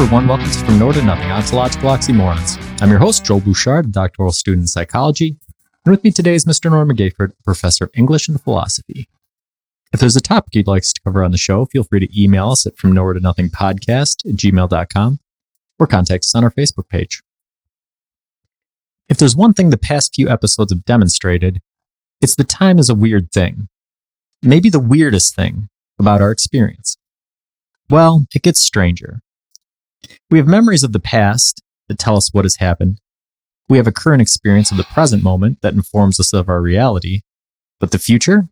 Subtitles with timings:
[0.00, 0.28] Everyone.
[0.28, 2.56] Welcome to From Nowhere to Nothing, Ontological Oxymorons.
[2.80, 5.36] I'm your host, Joel Bouchard, a doctoral student in psychology.
[5.84, 6.70] And with me today is Mr.
[6.70, 9.10] Norman Gayford, professor of English and philosophy.
[9.92, 12.18] If there's a topic you'd like us to cover on the show, feel free to
[12.18, 15.20] email us at From Nowhere to Nothing podcast at gmail.com
[15.78, 17.22] or contact us on our Facebook page.
[19.10, 21.60] If there's one thing the past few episodes have demonstrated,
[22.22, 23.68] it's that time is a weird thing.
[24.42, 26.96] Maybe the weirdest thing about our experience.
[27.90, 29.20] Well, it gets stranger.
[30.30, 33.00] We have memories of the past that tell us what has happened.
[33.68, 37.20] We have a current experience of the present moment that informs us of our reality.
[37.78, 38.48] But the future?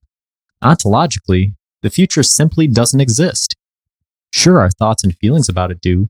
[0.62, 3.56] Ontologically, the future simply doesn't exist.
[4.32, 6.08] Sure, our thoughts and feelings about it do,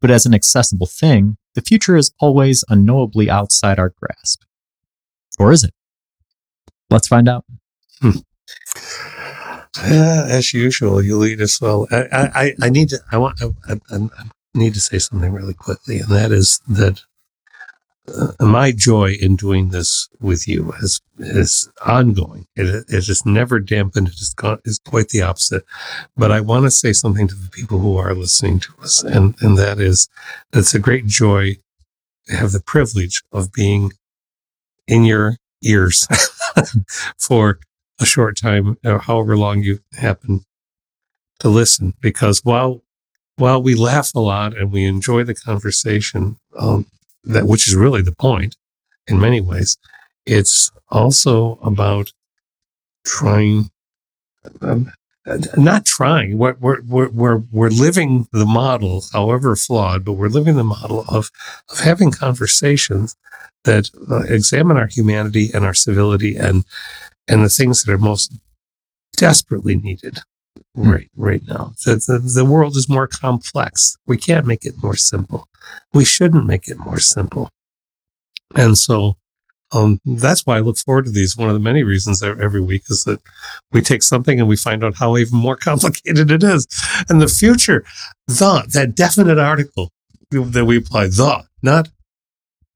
[0.00, 4.42] but as an accessible thing, the future is always unknowably outside our grasp.
[5.38, 5.74] Or is it?
[6.90, 7.44] Let's find out.
[8.00, 8.18] Hmm.
[9.82, 11.88] As usual, you lead us well.
[11.90, 12.98] I, I, I need to.
[13.10, 13.40] I want.
[13.42, 14.08] I, I,
[14.54, 17.02] need to say something really quickly, and that is that
[18.08, 22.46] uh, my joy in doing this with you is is ongoing.
[22.56, 24.08] It, it is never dampened.
[24.08, 25.64] It is, is quite the opposite.
[26.16, 29.34] But I want to say something to the people who are listening to us, and
[29.40, 30.08] and that is
[30.52, 31.56] it's a great joy
[32.26, 33.92] to have the privilege of being
[34.88, 36.06] in your ears
[37.18, 37.60] for
[38.00, 40.44] a short time, or however long you happen
[41.38, 41.94] to listen.
[42.00, 42.82] Because while
[43.36, 46.86] while we laugh a lot and we enjoy the conversation, um,
[47.24, 48.56] that which is really the point
[49.06, 49.78] in many ways,
[50.26, 52.12] it's also about
[53.04, 53.70] trying,
[54.60, 54.92] um,
[55.56, 56.38] not trying.
[56.38, 61.30] We're, we're, we're, we're living the model, however flawed, but we're living the model of,
[61.68, 63.16] of having conversations
[63.64, 66.64] that uh, examine our humanity and our civility and,
[67.28, 68.32] and the things that are most
[69.16, 70.18] desperately needed.
[70.74, 71.72] Right right now.
[71.84, 73.96] The, the, the world is more complex.
[74.06, 75.48] We can't make it more simple.
[75.92, 77.50] We shouldn't make it more simple.
[78.54, 79.16] And so
[79.72, 81.36] um, that's why I look forward to these.
[81.36, 83.20] One of the many reasons every week is that
[83.72, 86.66] we take something and we find out how even more complicated it is.
[87.08, 87.84] And the future,
[88.26, 89.90] the, that definite article
[90.30, 91.88] that we apply, the, not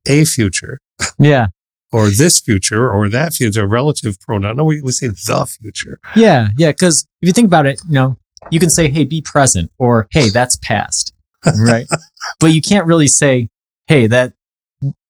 [0.06, 0.78] a future.
[1.18, 1.48] Yeah
[1.92, 4.56] or this future or that future, relative pronoun.
[4.56, 6.00] No, we, we say the future.
[6.14, 6.70] Yeah, yeah.
[6.70, 8.16] Because if you think about it, you know,
[8.50, 11.12] you can say, hey, be present or hey, that's past.
[11.58, 11.86] Right.
[12.40, 13.48] but you can't really say,
[13.86, 14.32] hey, that,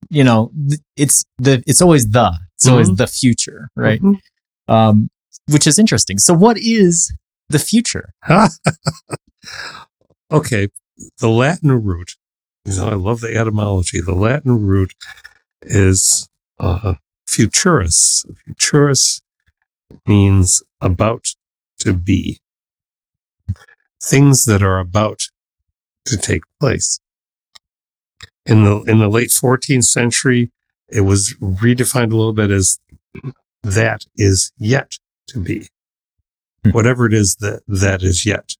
[0.09, 0.53] you know,
[0.97, 2.72] it's the, it's always the, it's mm-hmm.
[2.72, 3.69] always the future.
[3.75, 4.00] Right.
[4.00, 4.72] Mm-hmm.
[4.72, 5.10] Um,
[5.48, 6.19] which is interesting.
[6.19, 7.12] So what is
[7.48, 8.12] the future?
[10.32, 10.69] okay.
[11.19, 12.16] The Latin root,
[12.64, 14.00] you know, I love the etymology.
[14.00, 14.94] The Latin root
[15.62, 16.28] is
[16.59, 16.94] uh,
[17.28, 18.27] futurus.
[18.47, 19.21] Futurus
[20.06, 21.34] means about
[21.81, 22.41] to be.
[24.03, 25.28] Things that are about
[26.06, 27.00] to take place.
[28.44, 30.53] In the in the late 14th century,
[30.89, 32.78] it was redefined a little bit as
[33.62, 34.93] that is yet
[35.28, 35.69] to be.
[36.65, 36.71] Hmm.
[36.71, 38.56] Whatever it is that that is yet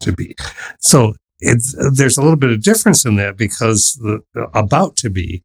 [0.00, 0.34] to be.
[0.80, 5.10] So it's, there's a little bit of difference in that because the, the about to
[5.10, 5.42] be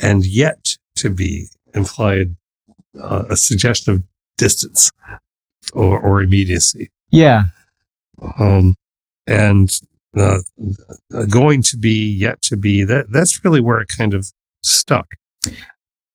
[0.00, 2.36] and yet to be implied
[3.00, 4.02] uh, a suggestion of
[4.36, 4.92] distance
[5.72, 6.90] or, or immediacy.
[7.10, 7.44] Yeah.
[8.38, 8.76] Um,
[9.26, 9.70] and
[10.16, 10.38] uh,
[11.28, 14.30] going to be, yet to be, that that's really where it kind of
[14.62, 15.14] stuck.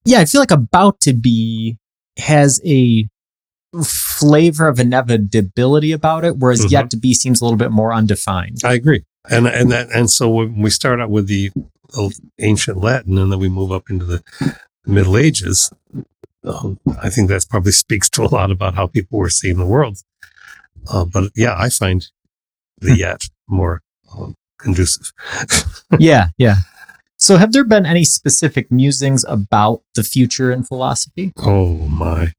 [0.05, 1.77] Yeah, I feel like about to be
[2.17, 3.07] has a
[3.83, 6.71] flavor of inevitability about it, whereas mm-hmm.
[6.71, 8.57] yet to be seems a little bit more undefined.
[8.63, 9.03] I agree.
[9.29, 11.51] And and that and so when we start out with the
[12.39, 14.23] ancient Latin, and then we move up into the
[14.85, 15.71] Middle Ages.
[16.43, 19.65] Um, I think that probably speaks to a lot about how people were seeing the
[19.65, 19.99] world.
[20.89, 22.07] Uh, but yeah, I find
[22.79, 23.81] the yet more
[24.17, 25.11] um, conducive.
[25.99, 26.57] yeah, yeah.
[27.21, 31.33] So, have there been any specific musings about the future in philosophy?
[31.37, 32.31] Oh my!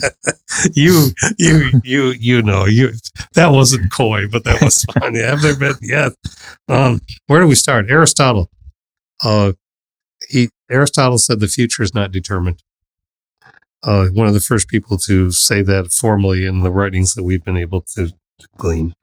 [0.74, 2.90] you, you, you, you know, you
[3.34, 5.14] that wasn't coy, but that was fun.
[5.14, 5.76] have there been?
[5.80, 6.10] Yeah.
[6.68, 7.86] Um, where do we start?
[7.88, 8.50] Aristotle.
[9.22, 9.52] Uh,
[10.28, 12.60] he Aristotle said the future is not determined.
[13.84, 17.44] Uh, one of the first people to say that formally in the writings that we've
[17.44, 18.94] been able to, to glean.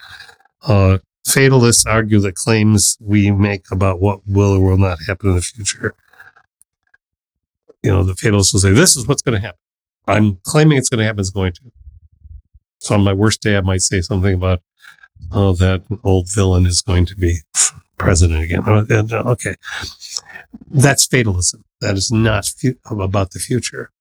[0.61, 5.35] Uh, fatalists argue that claims we make about what will or will not happen in
[5.35, 5.95] the future.
[7.83, 9.59] You know, the fatalists will say, "This is what's going to happen."
[10.07, 11.19] I'm claiming it's going to happen.
[11.19, 11.61] It's going to.
[12.79, 14.61] So on my worst day, I might say something about,
[15.31, 17.39] "Oh, that old villain is going to be
[17.97, 19.55] president again." Okay,
[20.71, 21.63] that's fatalism.
[21.81, 23.91] That is not fu- about the future.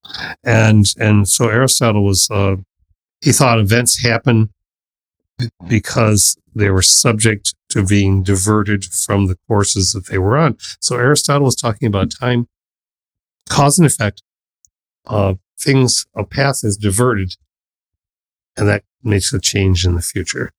[0.43, 2.57] And, and so Aristotle was, uh,
[3.21, 4.54] he thought events happen
[5.69, 10.57] because they were subject to being diverted from the courses that they were on.
[10.81, 12.49] So Aristotle was talking about time,
[13.49, 14.23] cause and effect.
[15.07, 17.35] Uh, things, a path is diverted,
[18.57, 20.53] and that makes a change in the future.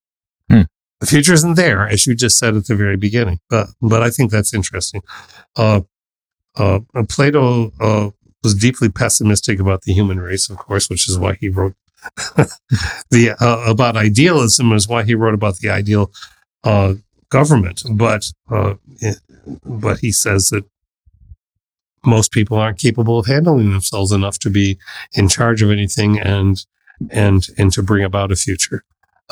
[0.50, 0.64] Hmm.
[1.00, 4.10] The future isn't there, as you just said at the very beginning, but but I
[4.10, 5.02] think that's interesting.
[5.56, 5.82] Uh,
[6.58, 6.80] uh,
[7.10, 8.12] Plato uh,
[8.44, 11.76] was deeply pessimistic about the human race, of course, which is why he wrote
[13.12, 16.12] the uh, about idealism is why he wrote about the ideal
[16.64, 16.96] uh,
[17.30, 17.82] government.
[17.92, 18.76] But uh,
[19.64, 20.66] but he says that
[22.06, 24.78] most people aren't capable of handling themselves enough to be
[25.14, 26.66] in charge of anything and
[27.10, 28.84] and and to bring about a future,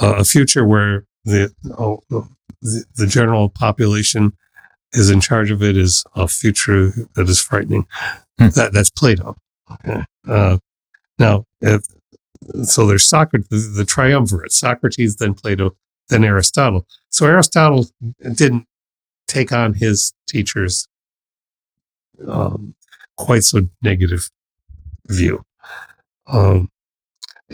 [0.02, 4.34] uh, a future where the, oh, the the general population
[4.94, 7.86] is in charge of it is a future that is frightening.
[8.40, 8.50] Hmm.
[8.50, 9.36] That that's Plato.
[9.72, 10.04] Okay.
[10.28, 10.58] Uh,
[11.20, 11.84] now, if,
[12.64, 15.76] so there's Socrates, the, triumvirate: Socrates, then Plato,
[16.10, 16.88] then Aristotle.
[17.10, 17.88] So Aristotle
[18.34, 18.68] didn't
[19.28, 20.88] take on his teacher's
[22.28, 22.76] um,
[23.18, 24.30] quite so negative
[25.08, 25.46] view.
[26.28, 26.70] Um,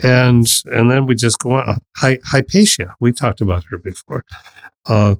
[0.02, 1.80] and and then we just go on.
[1.96, 4.24] Hy- Hypatia, we talked about her before.
[4.86, 5.16] Uh,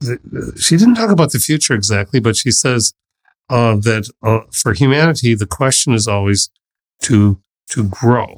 [0.00, 2.94] the, she didn't talk about the future exactly, but she says
[3.50, 6.50] uh, that uh, for humanity, the question is always
[7.02, 7.40] to
[7.70, 8.36] to grow.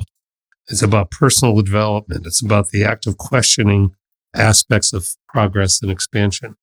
[0.68, 2.26] It's about personal development.
[2.26, 3.94] It's about the act of questioning
[4.34, 6.56] aspects of progress and expansion.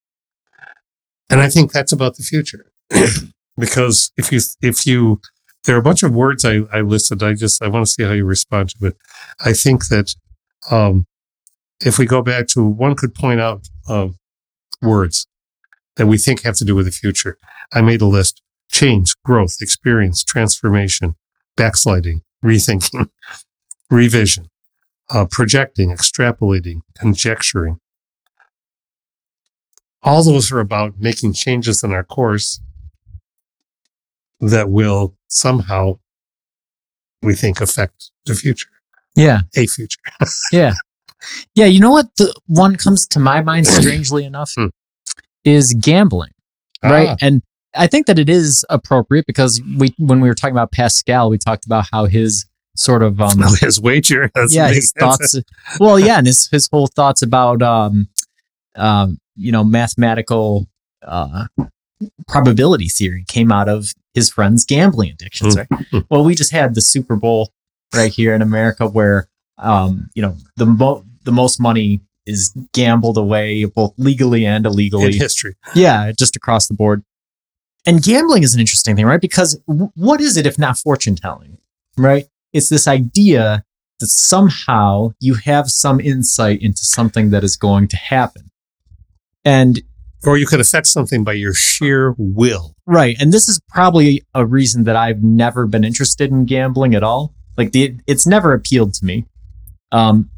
[1.30, 2.70] And I think that's about the future.
[3.56, 5.20] because if you if you
[5.64, 7.22] there are a bunch of words I, I listed.
[7.22, 8.96] I just I want to see how you respond to it.
[9.44, 10.14] I think that
[10.70, 11.06] um,
[11.84, 14.08] if we go back to one could point out uh,
[14.82, 15.26] words
[15.96, 17.38] that we think have to do with the future.
[17.72, 21.14] I made a list: change, growth, experience, transformation,
[21.56, 23.08] backsliding, rethinking,
[23.94, 24.48] revision,
[25.10, 27.78] uh, projecting, extrapolating, conjecturing.
[30.02, 32.60] All those are about making changes in our course
[34.40, 35.98] that will somehow,
[37.22, 38.68] we think, affect the future,
[39.16, 39.42] Yeah.
[39.56, 40.00] a future.
[40.52, 40.74] Yeah.
[41.54, 41.64] Yeah.
[41.64, 42.14] You know what?
[42.16, 44.66] The one comes to my mind, strangely enough, Hmm.
[45.44, 46.32] is gambling.
[46.82, 47.08] Right.
[47.10, 47.42] Ah, And
[47.74, 51.38] I think that it is appropriate because we, when we were talking about Pascal, we
[51.38, 52.44] talked about how his
[52.76, 54.30] sort of, um, his wager.
[54.34, 55.38] That's yeah, his thoughts.
[55.80, 58.08] well, yeah, and his his whole thoughts about um,
[58.76, 60.68] um, you know, mathematical
[61.02, 61.46] uh,
[62.28, 65.68] probability theory came out of his friend's gambling addictions, right?
[66.10, 67.52] well, we just had the Super Bowl
[67.94, 69.28] right here in America, where
[69.58, 74.72] um, you know, the mo- the most money is gambled away, both legally and in
[74.72, 75.16] illegally.
[75.16, 75.54] history.
[75.74, 77.02] Yeah, just across the board.
[77.86, 79.20] And gambling is an interesting thing, right?
[79.20, 81.58] Because w- what is it if not fortune telling,
[81.98, 82.26] right?
[82.54, 83.64] It's this idea
[84.00, 88.50] that somehow you have some insight into something that is going to happen.
[89.44, 89.82] And
[90.24, 92.74] Or you could affect something by your sheer will.
[92.86, 97.02] right, and this is probably a reason that I've never been interested in gambling at
[97.02, 97.34] all.
[97.58, 99.26] Like the it's never appealed to me.
[99.92, 100.30] Um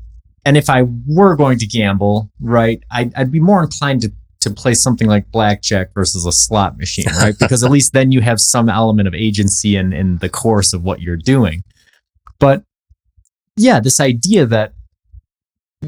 [0.45, 4.51] and if I were going to gamble, right, I'd, I'd be more inclined to to
[4.51, 7.35] play something like blackjack versus a slot machine, right?
[7.41, 10.85] Because at least then you have some element of agency in, in the course of
[10.85, 11.63] what you're doing.
[12.39, 12.65] But
[13.57, 14.73] yeah, this idea that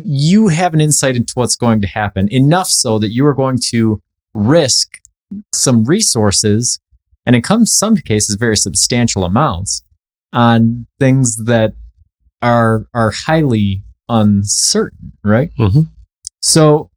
[0.05, 3.59] you have an insight into what's going to happen enough so that you are going
[3.71, 4.01] to
[4.35, 4.99] risk
[5.53, 6.79] some resources
[7.27, 9.83] and in come some cases very substantial amounts
[10.33, 11.75] on things that
[12.43, 15.51] are are highly uncertain, right?
[15.59, 15.89] Mhm.
[16.41, 16.91] So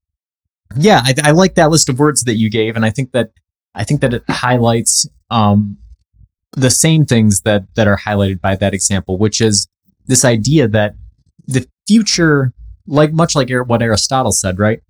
[0.78, 3.32] yeah, I, I like that list of words that you gave, and I think that
[3.76, 5.78] I think that it highlights um,
[6.54, 9.68] the same things that that are highlighted by that example, which is
[10.08, 10.96] this idea that
[11.48, 12.54] the future,
[12.88, 14.82] like much like what Aristotle said, right?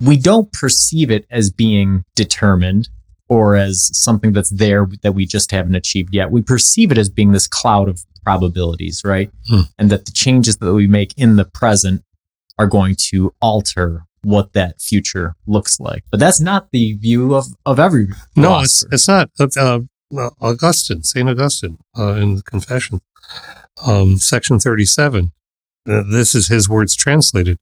[0.00, 2.88] We don't perceive it as being determined
[3.28, 6.30] or as something that's there that we just haven't achieved yet.
[6.30, 9.30] We perceive it as being this cloud of probabilities, right?
[9.48, 9.60] Hmm.
[9.78, 12.02] And that the changes that we make in the present
[12.58, 16.04] are going to alter what that future looks like.
[16.10, 18.94] But that's not the view of, of every No, it's philosopher.
[18.94, 19.56] it's not.
[19.56, 19.80] Uh,
[20.40, 23.00] Augustine, Saint Augustine, uh, in the Confession,
[23.84, 25.32] um, section thirty-seven.
[25.86, 27.58] Uh, this is his words translated.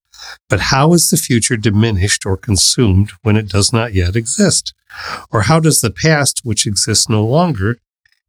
[0.48, 4.72] But how is the future diminished or consumed when it does not yet exist?
[5.32, 7.78] Or how does the past, which exists no longer,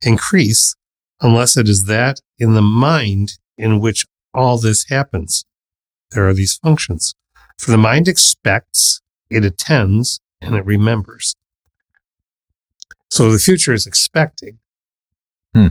[0.01, 0.75] increase
[1.21, 5.45] unless it is that in the mind in which all this happens?
[6.11, 7.13] There are these functions.
[7.59, 11.35] For the mind expects, it attends, and it remembers.
[13.13, 14.57] So the future is expecting.
[15.53, 15.67] Hmm.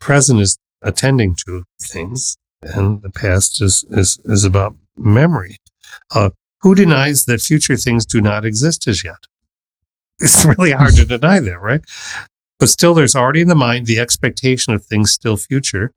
[0.00, 5.56] Present is attending to things, and the past is is is about memory.
[6.14, 6.28] Uh,
[6.60, 9.24] who denies that future things do not exist as yet?
[10.18, 11.80] It's really hard to deny that, right?
[12.58, 15.94] But still, there's already in the mind the expectation of things still future,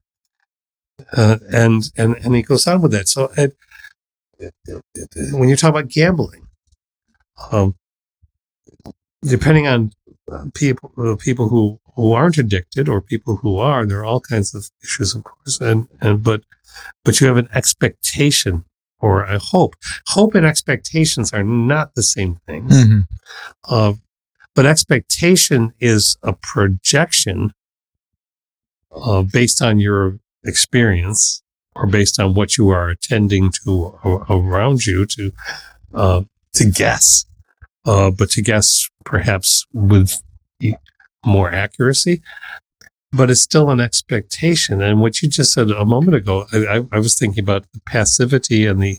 [1.14, 3.08] uh, and and and he goes on with that.
[3.08, 3.48] So, uh,
[5.32, 6.48] when you talk about gambling,
[7.52, 7.74] um,
[9.22, 9.92] depending on
[10.54, 14.54] people uh, people who who aren't addicted or people who are, there are all kinds
[14.54, 16.42] of issues, of course, and and but
[17.04, 18.64] but you have an expectation
[19.00, 19.74] or a hope.
[20.08, 22.68] Hope and expectations are not the same thing.
[22.68, 23.00] Mm-hmm.
[23.68, 23.94] Uh,
[24.54, 27.52] but expectation is a projection
[28.92, 31.42] uh, based on your experience
[31.76, 35.32] or based on what you are attending to around you to
[35.94, 36.22] uh,
[36.54, 37.24] to guess,
[37.88, 40.20] uh, but to guess perhaps with
[41.24, 42.20] more accuracy.
[43.10, 44.82] But it's still an expectation.
[44.82, 48.66] And what you just said a moment ago, I, I was thinking about the passivity
[48.66, 48.98] and the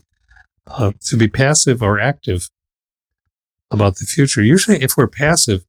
[0.66, 2.50] uh, to be passive or active
[3.70, 4.42] about the future.
[4.42, 5.64] Usually, if we're passive,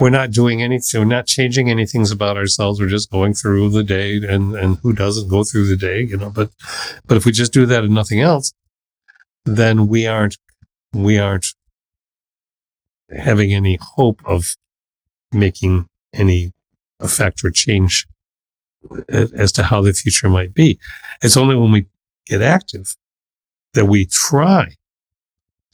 [0.00, 2.80] we're not doing anything, we're not changing anything about ourselves.
[2.80, 6.16] We're just going through the day and, and who doesn't go through the day, you
[6.16, 6.50] know, but,
[7.06, 8.52] but if we just do that and nothing else,
[9.44, 10.38] then we aren't,
[10.92, 11.46] we aren't
[13.10, 14.56] having any hope of
[15.32, 16.52] making any
[17.00, 18.06] effect or change
[19.08, 20.78] as to how the future might be.
[21.22, 21.86] It's only when we
[22.26, 22.96] get active
[23.74, 24.76] that we try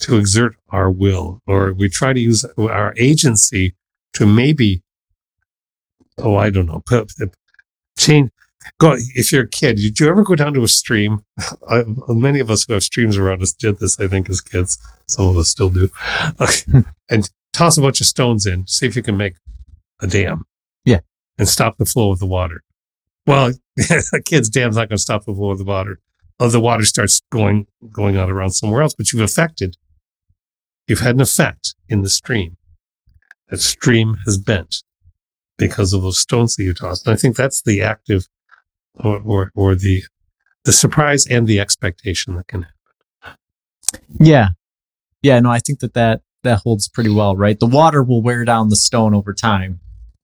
[0.00, 3.74] to exert our will or we try to use our agency
[4.14, 4.82] to maybe,
[6.18, 6.82] oh, I don't know,
[7.96, 8.30] change.
[8.78, 11.24] Go, if you're a kid, did you ever go down to a stream?
[11.68, 14.78] I, many of us who have streams around us did this, I think, as kids.
[15.06, 15.90] Some of us still do.
[17.10, 19.34] and toss a bunch of stones in, see if you can make
[20.00, 20.44] a dam.
[20.84, 21.00] Yeah.
[21.38, 22.62] And stop the flow of the water.
[23.26, 23.52] Well,
[24.12, 26.00] a kid's dam's not going to stop the flow of the water.
[26.40, 29.76] Oh, the water starts going going out around somewhere else, but you've affected
[30.86, 32.56] You've had an effect in the stream.
[33.48, 34.82] That stream has bent
[35.56, 37.06] because of those stones that you tossed.
[37.06, 38.26] And I think that's the active
[38.96, 40.02] or, or, or the,
[40.64, 43.38] the surprise and the expectation that can happen.
[44.20, 44.48] Yeah.
[45.22, 45.40] Yeah.
[45.40, 47.58] No, I think that that, that holds pretty well, right?
[47.58, 49.80] The water will wear down the stone over time.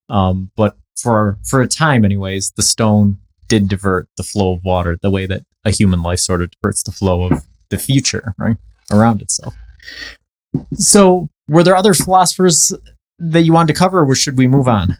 [0.08, 4.98] Um, but for, for a time anyways, the stone did divert the flow of water
[5.00, 8.56] the way that a human life sort of diverts the flow of the future, right?
[8.90, 9.54] Around itself.
[10.74, 12.72] So, were there other philosophers
[13.18, 14.98] that you wanted to cover, or should we move on?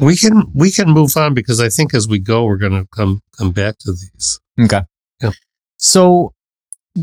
[0.00, 2.86] We can we can move on because I think as we go, we're going to
[2.94, 4.40] come come back to these.
[4.60, 4.82] Okay.
[5.22, 5.30] Yeah.
[5.76, 6.34] So,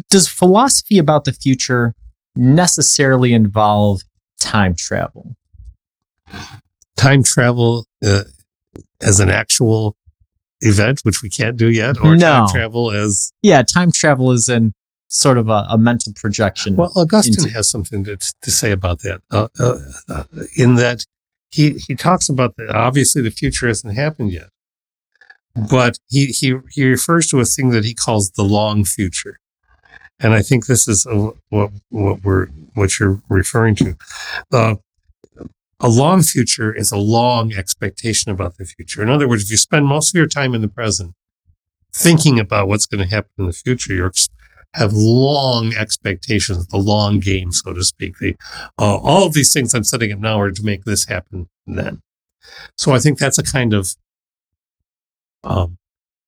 [0.10, 1.94] does philosophy about the future
[2.36, 4.02] necessarily involve
[4.40, 5.36] time travel?
[6.96, 8.24] Time travel uh,
[9.02, 9.96] as an actual
[10.62, 12.20] event, which we can't do yet, or no.
[12.20, 14.74] time travel as yeah, time travel is in
[15.08, 16.76] sort of a, a mental projection.
[16.76, 19.78] Well, Augustine into- has something to, to say about that, uh, uh,
[20.10, 20.24] uh,
[20.56, 21.06] in that
[21.56, 24.50] he, he talks about that obviously the future hasn't happened yet,
[25.70, 29.40] but he, he, he refers to a thing that he calls the long future.
[30.20, 33.96] And I think this is a, what, what we're, what you're referring to.
[34.52, 34.76] Uh,
[35.80, 39.02] a long future is a long expectation about the future.
[39.02, 41.14] In other words, if you spend most of your time in the present
[41.94, 44.12] thinking about what's going to happen in the future, you're
[44.76, 48.18] have long expectations, the long game, so to speak.
[48.20, 48.36] The,
[48.78, 52.02] uh, all of these things I'm setting up now are to make this happen then.
[52.78, 53.96] So I think that's a kind of
[55.44, 55.78] um,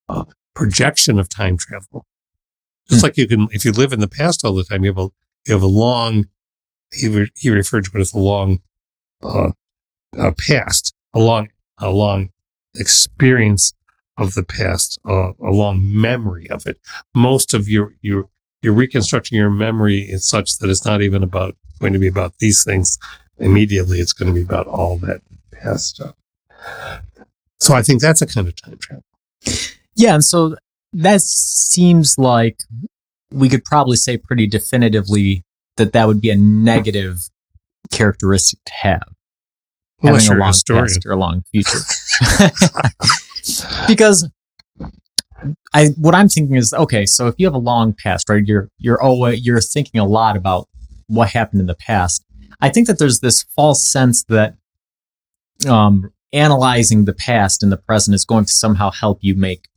[0.07, 0.25] uh,
[0.55, 2.05] projection of time travel.
[2.89, 4.91] Just mm like you can, if you live in the past all the time, you
[4.91, 5.09] have a
[5.45, 6.27] you have a long.
[6.93, 8.59] He re, he referred to it as a long
[9.21, 9.51] uh,
[10.37, 11.49] past, a long
[11.79, 12.29] a long
[12.75, 13.73] experience
[14.17, 16.79] of the past, uh, a long memory of it.
[17.13, 18.29] Most of your your
[18.61, 22.33] you're reconstructing your memory in such that it's not even about going to be about
[22.39, 22.97] these things
[23.37, 23.99] immediately.
[23.99, 25.21] It's going to be about all that
[25.51, 26.15] past stuff.
[27.59, 29.03] So I think that's a kind of time travel.
[29.95, 30.15] Yeah.
[30.15, 30.55] And so
[30.93, 32.57] that seems like
[33.31, 35.43] we could probably say pretty definitively
[35.77, 37.29] that that would be a negative
[37.91, 39.07] characteristic to have.
[40.01, 41.79] Unless having a long past or a long future.
[43.87, 44.29] because
[45.73, 47.05] I what I'm thinking is okay.
[47.05, 48.43] So if you have a long past, right?
[48.45, 50.67] You're you're always you're thinking a lot about
[51.07, 52.23] what happened in the past.
[52.59, 54.55] I think that there's this false sense that
[55.67, 59.67] um, analyzing the past and the present is going to somehow help you make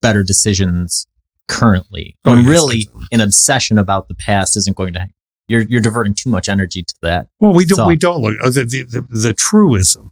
[0.00, 1.06] better decisions
[1.48, 2.16] currently.
[2.24, 5.08] Oh, when really, an obsession about the past isn't going to.
[5.48, 7.28] You're you're diverting too much energy to that.
[7.40, 10.10] Well, we don't so, we don't look the the, the, the truism.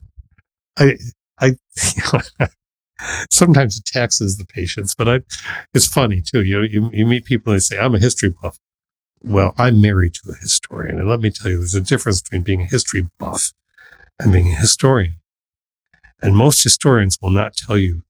[0.78, 0.96] I
[1.38, 1.56] I
[3.30, 5.20] sometimes it taxes the patience, but I,
[5.74, 6.42] it's funny too.
[6.42, 8.58] You, you, you meet people and they say, I'm a history buff.
[9.22, 10.98] well, I'm married to a historian.
[10.98, 13.52] And let me tell you, there's a difference between being a history buff
[14.18, 15.16] and being a historian.
[16.22, 18.02] And most historians will not tell you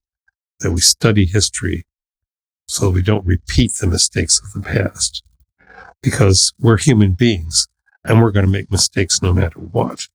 [0.59, 1.85] that we study history
[2.67, 5.23] so we don't repeat the mistakes of the past
[6.01, 7.67] because we're human beings
[8.03, 10.07] and we're going to make mistakes no matter what.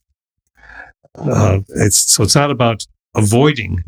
[1.14, 3.84] Uh, it's so it's not about avoiding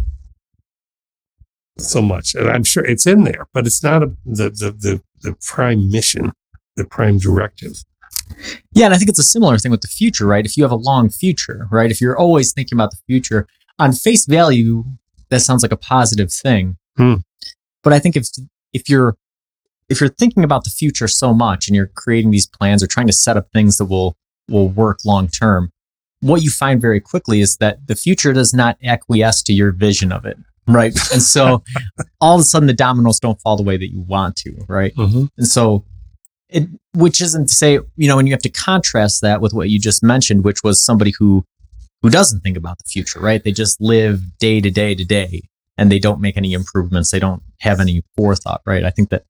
[1.78, 2.34] so much.
[2.34, 5.90] And I'm sure it's in there, but it's not a, the, the, the, the prime
[5.90, 6.32] mission,
[6.76, 7.72] the prime directive.
[8.72, 8.86] Yeah.
[8.86, 10.46] And I think it's a similar thing with the future, right?
[10.46, 11.90] If you have a long future, right?
[11.90, 13.46] If you're always thinking about the future
[13.78, 14.84] on face value,
[15.30, 16.76] that sounds like a positive thing.
[16.96, 17.16] Hmm.
[17.82, 18.28] But I think if,
[18.72, 19.16] if you're,
[19.88, 23.06] if you're thinking about the future so much and you're creating these plans or trying
[23.08, 24.16] to set up things that will,
[24.48, 25.70] will work long term,
[26.20, 30.10] what you find very quickly is that the future does not acquiesce to your vision
[30.10, 30.38] of it.
[30.66, 30.96] Right.
[31.12, 31.62] And so
[32.20, 34.54] all of a sudden the dominoes don't fall the way that you want to.
[34.68, 34.94] Right.
[34.94, 35.26] Mm-hmm.
[35.36, 35.84] And so
[36.48, 39.68] it, which isn't to say, you know, and you have to contrast that with what
[39.68, 41.44] you just mentioned, which was somebody who,
[42.02, 43.42] who doesn't think about the future, right?
[43.42, 45.42] They just live day to day to day
[45.76, 47.10] and they don't make any improvements.
[47.10, 48.84] They don't have any forethought, right?
[48.84, 49.24] I think that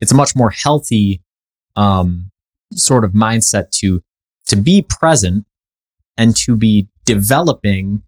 [0.00, 1.22] it's a much more healthy,
[1.76, 2.30] um,
[2.74, 4.02] sort of mindset to,
[4.46, 5.46] to be present
[6.16, 8.02] and to be developing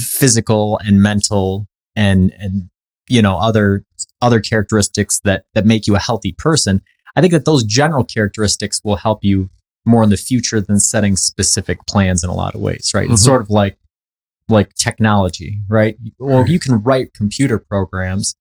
[0.00, 2.68] physical and mental and and
[3.08, 3.84] you know other
[4.20, 6.82] other characteristics that that make you a healthy person
[7.16, 9.48] i think that those general characteristics will help you
[9.86, 13.10] more in the future than setting specific plans in a lot of ways right?
[13.10, 13.24] It's Mhm.
[13.24, 13.78] sort of like
[14.48, 15.96] like technology right?
[16.18, 18.34] Well you can write computer programs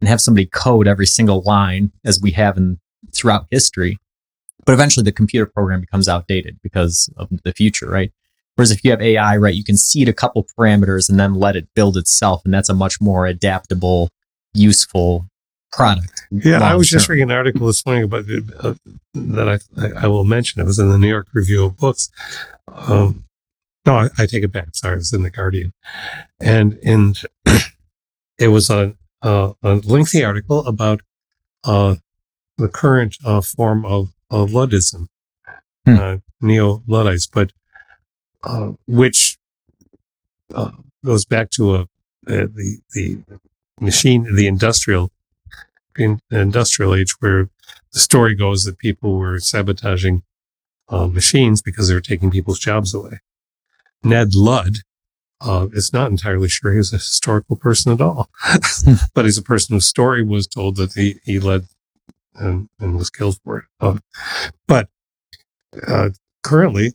[0.00, 2.78] and have somebody code every single line as we have in
[3.14, 3.98] throughout history
[4.66, 8.12] but eventually the computer program becomes outdated because of the future right
[8.60, 11.56] Whereas if you have AI, right, you can seed a couple parameters and then let
[11.56, 12.42] it build itself.
[12.44, 14.10] And that's a much more adaptable,
[14.52, 15.26] useful
[15.72, 16.26] product.
[16.30, 18.26] Yeah, I was just reading an article this morning about
[18.58, 18.74] uh,
[19.14, 20.60] that I, I I will mention.
[20.60, 22.10] It was in the New York Review of Books.
[22.68, 23.24] Um,
[23.86, 24.68] no, I, I take it back.
[24.74, 25.72] Sorry, it was in the Guardian,
[26.38, 27.18] and and
[28.38, 31.00] it was a a, a lengthy article about
[31.64, 31.94] uh,
[32.58, 35.06] the current uh, form of, of Luddism,
[35.86, 35.96] Hmm.
[35.98, 37.52] uh, neo Luddites, but
[38.42, 39.38] uh, which
[40.54, 40.70] uh,
[41.04, 41.86] goes back to a, uh,
[42.26, 43.18] the the
[43.80, 45.10] machine, the industrial
[45.96, 47.48] in industrial age where
[47.92, 50.22] the story goes that people were sabotaging
[50.88, 53.20] uh, machines because they were taking people's jobs away.
[54.02, 54.78] Ned Ludd
[55.40, 58.28] uh, is not entirely sure he was a historical person at all,
[59.14, 61.66] but he's a person whose story was told that he, he led
[62.34, 63.64] and, and was killed for it.
[63.80, 63.98] Uh,
[64.66, 64.88] but
[65.86, 66.10] uh,
[66.42, 66.92] currently,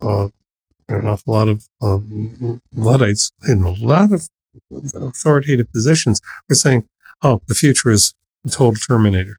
[0.00, 0.28] uh,
[0.88, 4.28] an awful lot of um, Luddites in a lot of
[4.94, 6.20] authoritative positions
[6.50, 6.88] are saying,
[7.22, 8.14] oh, the future is
[8.50, 9.38] total terminator.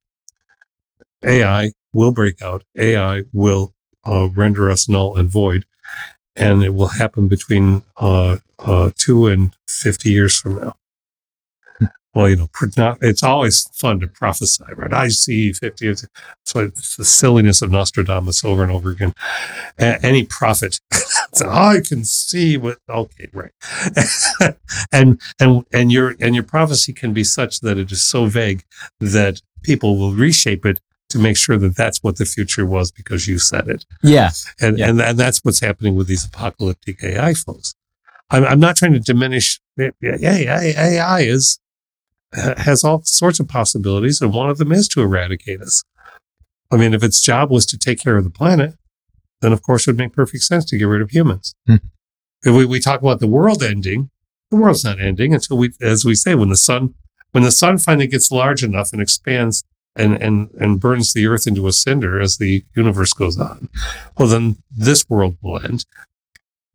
[1.23, 2.63] AI will break out.
[2.77, 3.73] AI will
[4.05, 5.65] uh, render us null and void.
[6.35, 10.75] And it will happen between uh, uh, two and 50 years from now.
[12.15, 12.49] Well, you know,
[13.01, 14.91] it's always fun to prophesy, right?
[14.93, 16.07] I see 50 years.
[16.45, 19.13] So it's the silliness of Nostradamus over and over again.
[19.77, 20.79] A- any prophet,
[21.33, 23.51] so I can see what, okay, right.
[24.91, 28.63] and, and, and your, and your prophecy can be such that it is so vague
[28.99, 33.27] that people will reshape it to make sure that that's what the future was because
[33.27, 33.85] you said it.
[34.03, 34.31] Yeah.
[34.59, 34.89] And, Yeah.
[34.89, 37.75] and, and that's what's happening with these apocalyptic AI folks.
[38.31, 40.73] I'm, I'm not trying to diminish AI.
[40.75, 41.59] AI is,
[42.33, 45.83] has all sorts of possibilities, and one of them is to eradicate us.
[46.71, 48.75] I mean, if its job was to take care of the planet,
[49.41, 51.55] then of course it would make perfect sense to get rid of humans.
[51.65, 51.77] Hmm.
[52.43, 54.09] If we, we talk about the world ending,
[54.51, 56.93] the world's not ending until we, as we say, when the sun,
[57.31, 59.63] when the sun finally gets large enough and expands
[59.95, 63.69] and, and, and burns the earth into a cinder as the universe goes on,
[64.17, 65.85] well, then this world will end.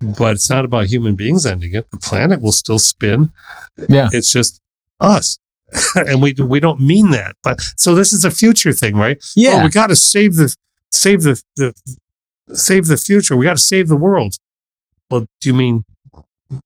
[0.00, 1.90] But it's not about human beings ending it.
[1.90, 3.32] The planet will still spin.
[3.88, 4.08] Yeah.
[4.12, 4.60] It's just
[5.00, 5.38] us.
[5.94, 7.36] and we we don't mean that.
[7.42, 9.18] But so this is a future thing, right?
[9.20, 9.60] Oh, yeah.
[9.60, 10.54] Oh, we got to save the
[10.90, 11.74] save the, the
[12.52, 13.36] save the future.
[13.36, 14.36] We got to save the world.
[15.10, 15.84] Well, do you mean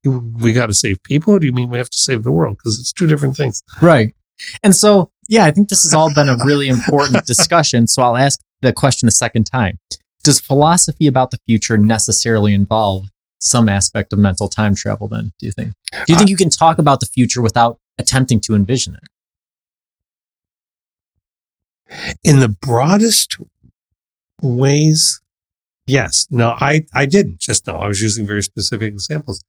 [0.05, 2.59] we got to save people, or do you mean we have to save the world?
[2.59, 3.63] Because it's two different things.
[3.81, 4.15] Right.
[4.63, 7.87] And so, yeah, I think this has all been a really important discussion.
[7.87, 9.79] So I'll ask the question a second time.
[10.23, 13.07] Does philosophy about the future necessarily involve
[13.41, 15.73] some aspect of mental time travel then, do you think?
[15.93, 19.09] Do you uh, think you can talk about the future without attempting to envision it?
[22.23, 23.39] In the broadest
[24.43, 25.21] ways,
[25.87, 26.27] yes.
[26.31, 27.79] No, I I didn't just now.
[27.79, 29.43] I was using very specific examples.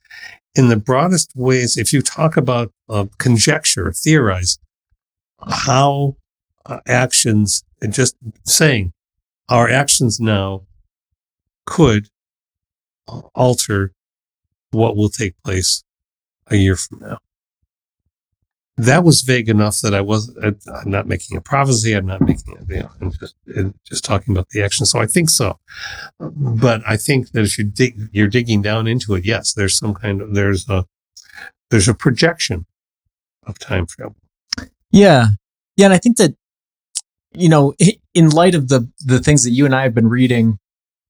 [0.56, 4.58] In the broadest ways, if you talk about uh, conjecture, theorize
[5.48, 6.16] how
[6.66, 8.94] uh, actions, and just saying
[9.50, 10.64] our actions now
[11.66, 12.10] could
[13.36, 13.92] alter
[14.72, 15.84] what will take place
[16.48, 17.18] a year from now.
[18.80, 21.94] That was vague enough that I was I'm not making a prophecy.
[21.94, 22.70] I'm not making it.
[22.70, 24.86] You know, I'm just I'm just talking about the action.
[24.86, 25.60] So I think so,
[26.20, 29.26] but I think that if you dig, you're digging down into it.
[29.26, 30.86] Yes, there's some kind of there's a
[31.70, 32.66] there's a projection
[33.46, 34.16] of time travel.
[34.92, 35.28] Yeah,
[35.76, 36.36] yeah, and I think that
[37.34, 37.74] you know,
[38.14, 40.60] in light of the the things that you and I have been reading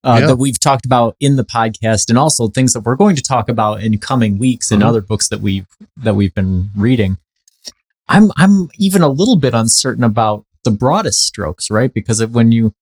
[0.04, 0.26] uh, yeah.
[0.28, 3.48] that we've talked about in the podcast, and also things that we're going to talk
[3.48, 4.88] about in coming weeks and mm-hmm.
[4.88, 7.18] other books that we've that we've been reading.
[8.10, 11.94] I'm I'm even a little bit uncertain about the broadest strokes, right?
[11.94, 12.74] Because of when you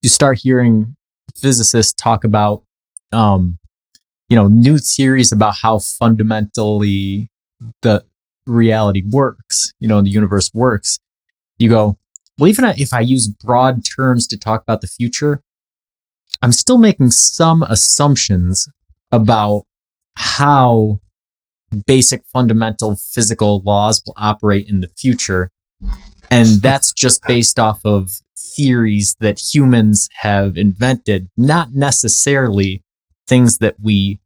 [0.00, 0.96] you start hearing
[1.36, 2.64] physicists talk about,
[3.12, 3.58] um,
[4.28, 7.30] you know, new theories about how fundamentally
[7.82, 8.04] the
[8.46, 10.98] reality works, you know, the universe works,
[11.58, 11.98] you go,
[12.38, 15.42] well, even if I use broad terms to talk about the future,
[16.40, 18.68] I'm still making some assumptions
[19.12, 19.64] about
[20.16, 21.00] how
[21.86, 25.50] basic fundamental physical laws will operate in the future.
[26.30, 32.82] And that's just based off of theories that humans have invented, not necessarily
[33.26, 34.20] things that we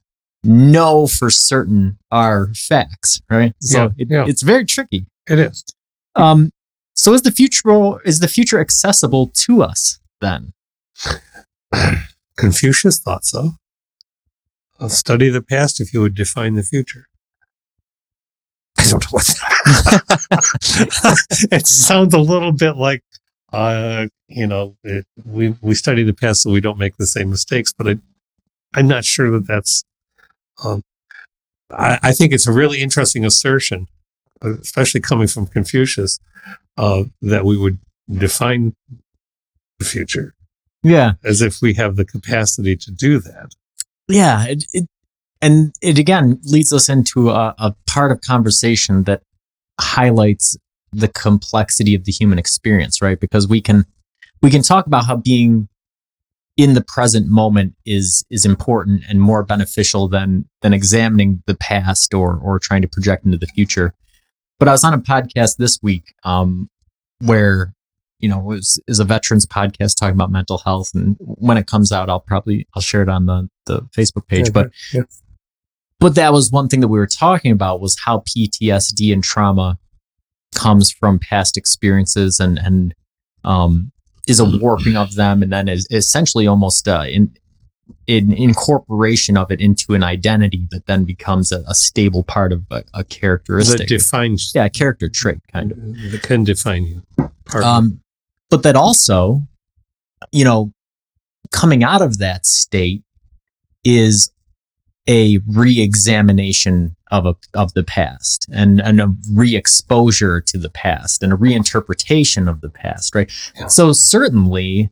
[0.44, 3.54] know for certain are facts, right?
[3.60, 4.24] So yeah, it, yeah.
[4.26, 5.06] it's very tricky.
[5.28, 5.64] It is.
[6.14, 6.50] Um,
[6.94, 10.52] so is the future is the future accessible to us then?
[12.36, 13.52] Confucius thought so.
[14.78, 17.06] I'll study the past if you would define the future.
[18.90, 19.28] Don't know what
[21.52, 23.02] it sounds a little bit like
[23.52, 27.30] uh, you know, it, we we study the past so we don't make the same
[27.30, 27.96] mistakes, but I,
[28.74, 29.84] I'm not sure that that's.
[30.62, 30.82] Um,
[31.70, 33.88] I, I think it's a really interesting assertion,
[34.42, 36.18] especially coming from Confucius,
[36.76, 37.78] uh, that we would
[38.10, 38.74] define
[39.78, 40.34] the future.
[40.82, 41.14] Yeah.
[41.24, 43.52] As if we have the capacity to do that.
[44.08, 44.44] Yeah.
[44.46, 44.86] It, it,
[45.42, 49.22] and it again leads us into a, a part of conversation that
[49.80, 50.56] highlights
[50.92, 53.20] the complexity of the human experience, right?
[53.20, 53.84] Because we can,
[54.42, 55.68] we can talk about how being
[56.56, 62.14] in the present moment is is important and more beneficial than than examining the past
[62.14, 63.94] or or trying to project into the future.
[64.58, 66.70] But I was on a podcast this week um,
[67.20, 67.74] where
[68.20, 71.92] you know was is a veterans podcast talking about mental health, and when it comes
[71.92, 74.46] out, I'll probably I'll share it on the the Facebook page.
[74.46, 75.02] Yeah, but yeah.
[75.98, 79.78] But that was one thing that we were talking about was how PTSD and trauma
[80.54, 82.94] comes from past experiences and and
[83.44, 83.92] um,
[84.26, 87.34] is a warping of them, and then is essentially almost uh, in
[88.08, 92.64] an incorporation of it into an identity that then becomes a, a stable part of
[92.70, 93.78] a, a, characteristic.
[93.78, 95.78] that defines yeah a character trait kind of.
[96.10, 97.02] That can define you.
[97.54, 98.00] Um,
[98.50, 99.42] but that also
[100.32, 100.72] you know
[101.52, 103.02] coming out of that state
[103.84, 104.32] is
[105.08, 111.32] a re-examination of a of the past and, and a re-exposure to the past and
[111.32, 113.66] a reinterpretation of the past right yeah.
[113.66, 114.90] so certainly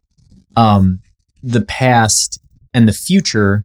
[0.56, 1.00] um
[1.42, 2.40] the past
[2.72, 3.64] and the future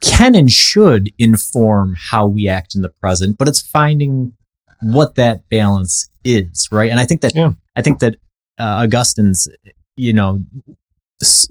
[0.00, 4.32] can and should inform how we act in the present, but it's finding
[4.80, 6.90] what that balance is, right?
[6.90, 7.52] And I think that yeah.
[7.76, 8.16] I think that
[8.58, 9.48] uh, Augustine's,
[9.96, 10.42] you know,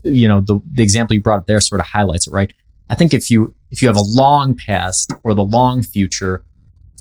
[0.04, 2.52] you know, the the example you brought up there sort of highlights it, right?
[2.89, 6.43] I think if you if you have a long past or the long future,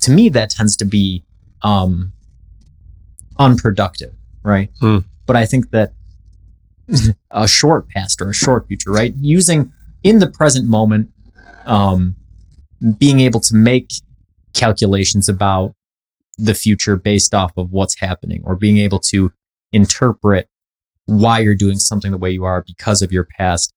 [0.01, 1.23] to me that tends to be
[1.61, 2.13] um,
[3.37, 4.69] unproductive, right?
[4.79, 4.99] Hmm.
[5.25, 5.93] But I think that
[7.31, 9.13] a short past or a short future, right?
[9.17, 9.71] Using
[10.03, 11.11] in the present moment,
[11.65, 12.15] um,
[12.97, 13.91] being able to make
[14.53, 15.75] calculations about
[16.37, 19.31] the future based off of what's happening or being able to
[19.71, 20.47] interpret
[21.05, 23.73] why you're doing something the way you are because of your past.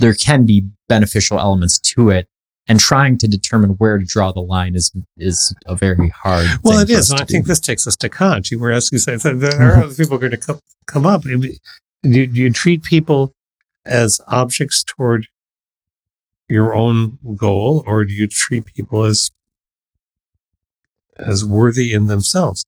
[0.00, 2.26] There can be beneficial elements to it
[2.66, 6.46] and trying to determine where to draw the line is is a very hard.
[6.62, 7.32] Well, it is, and I do.
[7.32, 8.50] think this takes us to Kant.
[8.50, 11.24] You were asking, so there are other people going to come come up
[12.02, 13.34] do, do you treat people
[13.84, 15.26] as objects toward
[16.48, 19.30] your own goal, or do you treat people as
[21.16, 22.64] as worthy in themselves?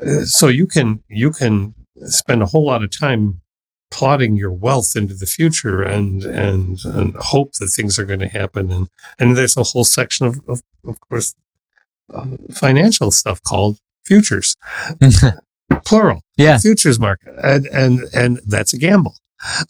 [0.00, 3.40] Uh, so you can you can spend a whole lot of time
[3.90, 8.28] plotting your wealth into the future and and, and hope that things are going to
[8.28, 11.34] happen and and there's a whole section of of, of course
[12.12, 14.56] uh, financial stuff called futures
[15.84, 16.22] plural.
[16.36, 16.58] Yeah.
[16.58, 17.34] Futures market.
[17.42, 19.16] And, and, and that's a gamble.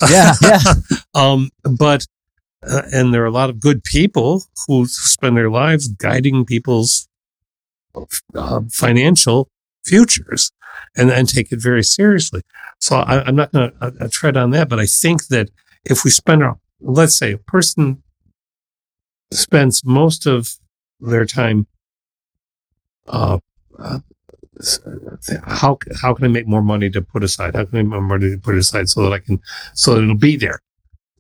[0.09, 0.35] Yeah.
[0.43, 0.61] Yeah.
[1.15, 2.07] um, but,
[2.69, 7.09] uh, and there are a lot of good people who spend their lives guiding people's
[8.35, 9.49] uh, financial
[9.85, 10.51] futures.
[10.97, 12.43] And and take it very seriously.
[12.81, 15.51] So I, I'm not going to tread on that, but I think that
[15.85, 18.03] if we spend our, let's say, a person
[19.33, 20.57] spends most of
[21.01, 21.67] their time,
[23.07, 23.39] uh,
[23.79, 24.01] uh,
[25.45, 27.55] how how can I make more money to put aside?
[27.55, 29.41] How can I make more money to put aside so that I can
[29.75, 30.61] so that it'll be there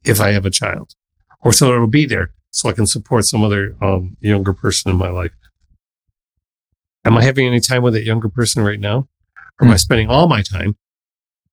[0.04, 0.94] if I have a child,
[1.42, 4.96] or so it'll be there so I can support some other um, younger person in
[4.96, 5.32] my life.
[7.04, 9.08] Am I having any time with that younger person right now?
[9.60, 10.76] Or am I spending all my time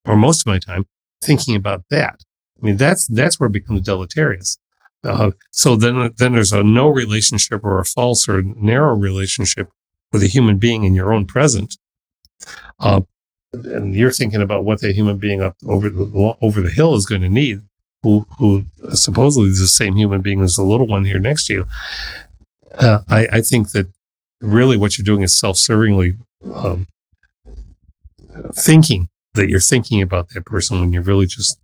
[0.06, 0.86] or most of my time
[1.22, 2.20] thinking about that?
[2.62, 4.58] I mean, that's, that's where it becomes deleterious.
[5.04, 9.70] Uh, so then, then there's a no relationship or a false or narrow relationship
[10.12, 11.78] with a human being in your own present.
[12.80, 13.02] Uh,
[13.54, 17.06] and you're thinking about what that human being up over the, over the hill is
[17.06, 17.62] going to need,
[18.04, 21.54] who, who supposedly is the same human being as the little one here next to
[21.54, 21.68] you.
[22.74, 23.88] Uh, I, I think that
[24.41, 26.18] really what you're doing is self-servingly
[26.54, 26.88] um,
[28.56, 31.60] thinking that you're thinking about that person when you're really just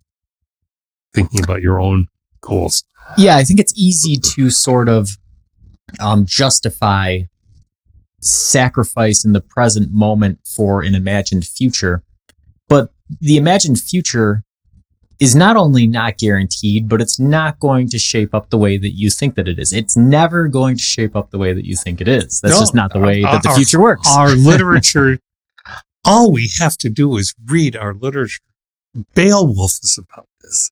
[1.14, 2.08] thinking about your own
[2.40, 2.84] goals.
[3.16, 5.10] Yeah, I think it's easy to sort of
[6.00, 7.22] um, justify
[8.20, 12.02] sacrifice in the present moment for an imagined future.
[12.68, 14.44] But the imagined future
[15.22, 18.90] is not only not guaranteed, but it's not going to shape up the way that
[18.90, 19.72] you think that it is.
[19.72, 22.40] It's never going to shape up the way that you think it is.
[22.40, 24.08] That's no, just not the way that the future works.
[24.16, 25.18] Our literature,
[26.04, 28.42] all we have to do is read our literature.
[29.14, 30.70] Beowulf is about this.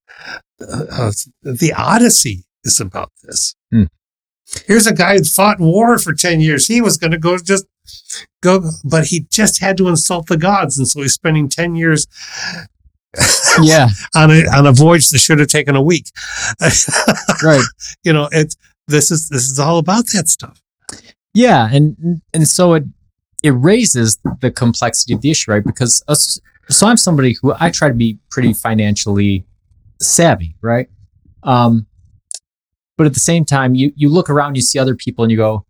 [0.60, 1.12] Uh, uh,
[1.42, 3.54] the Odyssey is about this.
[3.70, 3.84] Hmm.
[4.66, 6.66] Here's a guy who fought war for 10 years.
[6.66, 7.66] He was going to go just
[8.42, 10.76] go, but he just had to insult the gods.
[10.76, 12.06] And so he's spending 10 years
[13.62, 16.06] yeah on a on a voyage that should have taken a week
[17.42, 17.64] right
[18.04, 18.54] you know it
[18.86, 20.62] this is this is all about that stuff
[21.34, 22.84] yeah and and so it
[23.42, 27.70] it raises the complexity of the issue right because us, so i'm somebody who i
[27.70, 29.44] try to be pretty financially
[30.00, 30.88] savvy right
[31.42, 31.86] um
[32.96, 35.36] but at the same time you you look around you see other people and you
[35.36, 35.64] go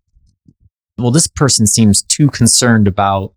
[0.98, 3.32] well this person seems too concerned about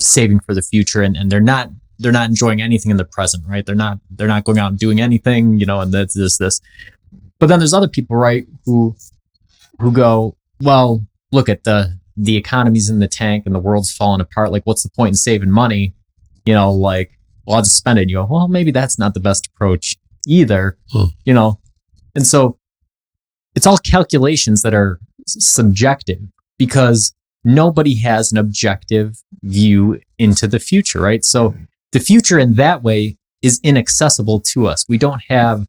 [0.00, 3.44] saving for the future and, and they're not they're not enjoying anything in the present,
[3.46, 3.64] right?
[3.64, 6.60] They're not they're not going out and doing anything, you know, and that's this this.
[7.38, 8.96] But then there's other people, right, who
[9.80, 14.20] who go, well, look at the the economy's in the tank and the world's falling
[14.20, 14.52] apart.
[14.52, 15.94] Like, what's the point in saving money?
[16.44, 17.12] You know, like,
[17.46, 18.02] well, I'll just spend it.
[18.02, 19.96] And you go, well, maybe that's not the best approach
[20.26, 20.78] either.
[20.92, 21.06] Hmm.
[21.24, 21.60] You know,
[22.14, 22.58] and so
[23.54, 26.20] it's all calculations that are subjective
[26.58, 31.24] because nobody has an objective view into the future, right?
[31.24, 31.54] So
[31.92, 34.84] the future in that way is inaccessible to us.
[34.88, 35.66] We don't have,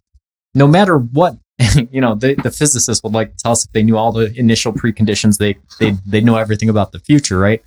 [0.54, 1.38] no matter what,
[1.92, 4.34] you know, the, the physicists would like to tell us if they knew all the
[4.38, 7.64] initial preconditions, they they they know everything about the future, right?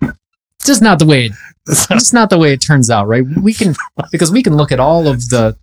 [0.00, 1.32] It's just not the way it,
[1.66, 3.24] it's just not the way it turns out, right?
[3.42, 3.74] We can
[4.12, 5.56] because we can look at all of the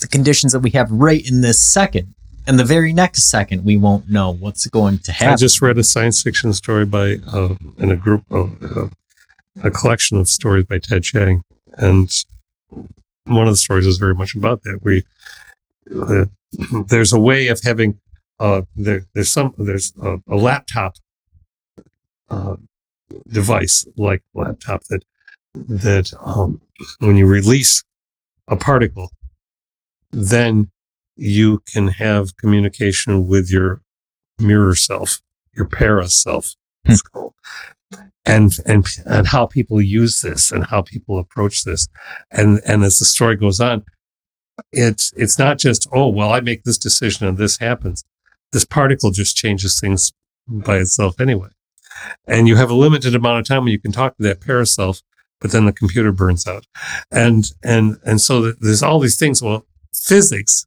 [0.00, 2.14] the conditions that we have right in this second.
[2.46, 5.34] And the very next second, we won't know what's going to happen.
[5.34, 8.88] I just read a science fiction story by uh, in a group of uh,
[9.62, 11.42] a collection of stories by Ted Chiang
[11.74, 12.10] and
[13.24, 14.80] one of the stories is very much about that.
[14.82, 15.04] We
[15.94, 16.26] uh,
[16.88, 17.98] there's a way of having
[18.40, 20.96] uh, there, there's some there's a, a laptop
[22.30, 22.56] uh,
[23.26, 25.02] device like laptop that
[25.54, 26.60] that um,
[27.00, 27.82] when you release
[28.46, 29.10] a particle,
[30.10, 30.70] then
[31.16, 33.80] you can have communication with your
[34.38, 35.20] mirror self,
[35.54, 36.54] your para self.
[36.86, 36.94] Hmm
[38.28, 41.88] and and and how people use this and how people approach this
[42.30, 43.82] and and as the story goes on
[44.72, 48.04] it's it's not just oh well i make this decision and this happens.
[48.52, 50.12] This particle just changes things
[50.46, 51.48] by itself anyway.
[52.26, 55.02] And you have a limited amount of time when you can talk to that paraself
[55.40, 56.66] but then the computer burns out.
[57.10, 60.64] And and and so there's all these things well physics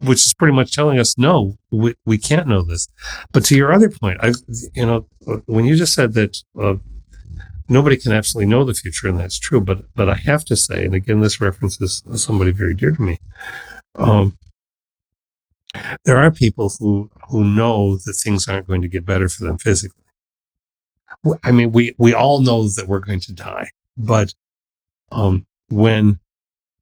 [0.00, 2.88] which is pretty much telling us no we, we can't know this.
[3.32, 4.32] But to your other point i
[4.74, 5.06] you know
[5.46, 6.74] when you just said that uh,
[7.68, 10.84] nobody can absolutely know the future and that's true but but i have to say
[10.84, 13.18] and again this references somebody very dear to me
[13.96, 14.38] um,
[16.04, 19.58] there are people who who know that things aren't going to get better for them
[19.58, 20.02] physically.
[21.42, 24.34] I mean we we all know that we're going to die but
[25.10, 26.18] um, when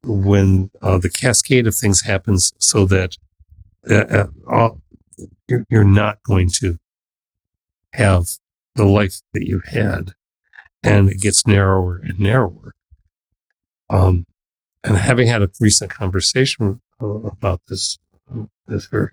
[0.03, 3.17] when uh, the cascade of things happens so that
[3.89, 4.71] uh, uh,
[5.47, 6.79] you're, you're not going to
[7.93, 8.29] have
[8.77, 10.15] the life that you had
[10.83, 12.75] and it gets narrower and narrower
[13.89, 14.27] um,
[14.85, 17.99] and having had a recent conversation about this
[18.67, 19.11] this very,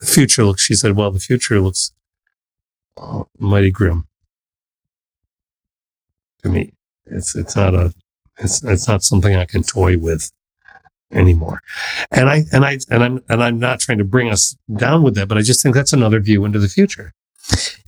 [0.00, 1.92] the future looks she said well the future looks
[2.96, 4.06] uh, mighty grim
[6.42, 6.72] to me
[7.06, 7.92] It's it's not a
[8.38, 10.30] it's it's not something I can toy with
[11.12, 11.60] anymore.
[12.10, 15.14] And I and I and I'm and I'm not trying to bring us down with
[15.16, 17.12] that, but I just think that's another view into the future.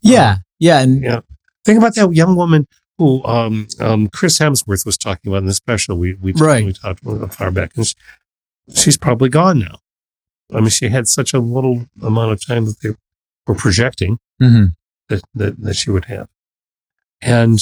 [0.03, 1.21] Yeah, yeah, and Yeah.
[1.65, 2.67] Think about that young woman
[3.03, 6.65] who um, um, Chris Hemsworth was talking about in the special we we, Right.
[6.65, 7.95] we talked about far back, and she,
[8.75, 9.79] she's probably gone now.
[10.55, 12.91] I mean, she had such a little amount of time that they
[13.47, 14.75] were projecting mhm.
[15.09, 16.29] that that, that she would have,
[17.21, 17.59] and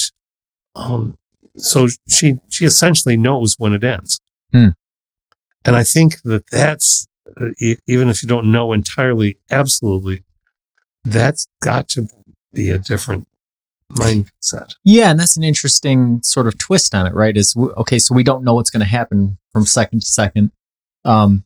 [0.75, 1.17] um,
[1.57, 4.19] so she she essentially knows when it ends.
[4.51, 4.69] Hmm.
[5.65, 7.07] And I think that that's
[7.39, 10.23] uh, e- even if you don't know entirely, absolutely,
[11.03, 12.07] that's got to
[12.53, 13.27] be a different
[13.95, 14.75] mindset.
[14.83, 17.35] yeah, and that's an interesting sort of twist on it, right?
[17.35, 20.51] Is okay, so we don't know what's going to happen from second to second,
[21.05, 21.43] um,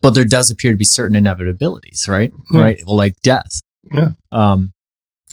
[0.00, 2.32] but there does appear to be certain inevitabilities, right?
[2.50, 2.60] Yeah.
[2.60, 3.60] Right, well, like death.
[3.92, 4.10] Yeah.
[4.32, 4.72] Um,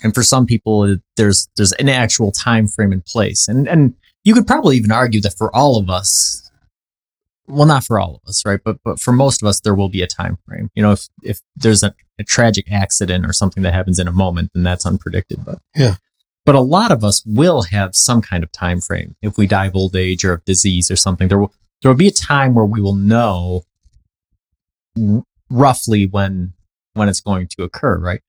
[0.03, 4.33] and for some people, there's there's an actual time frame in place, and and you
[4.33, 6.51] could probably even argue that for all of us,
[7.47, 8.59] well, not for all of us, right?
[8.63, 10.69] But but for most of us, there will be a time frame.
[10.75, 14.11] You know, if if there's a, a tragic accident or something that happens in a
[14.11, 15.43] moment, then that's unpredicted.
[15.45, 15.95] But Yeah.
[16.47, 19.17] But a lot of us will have some kind of time frame.
[19.21, 21.97] If we die of old age or of disease or something, there will there will
[21.97, 23.63] be a time where we will know
[24.97, 26.53] r- roughly when
[26.93, 28.21] when it's going to occur, right?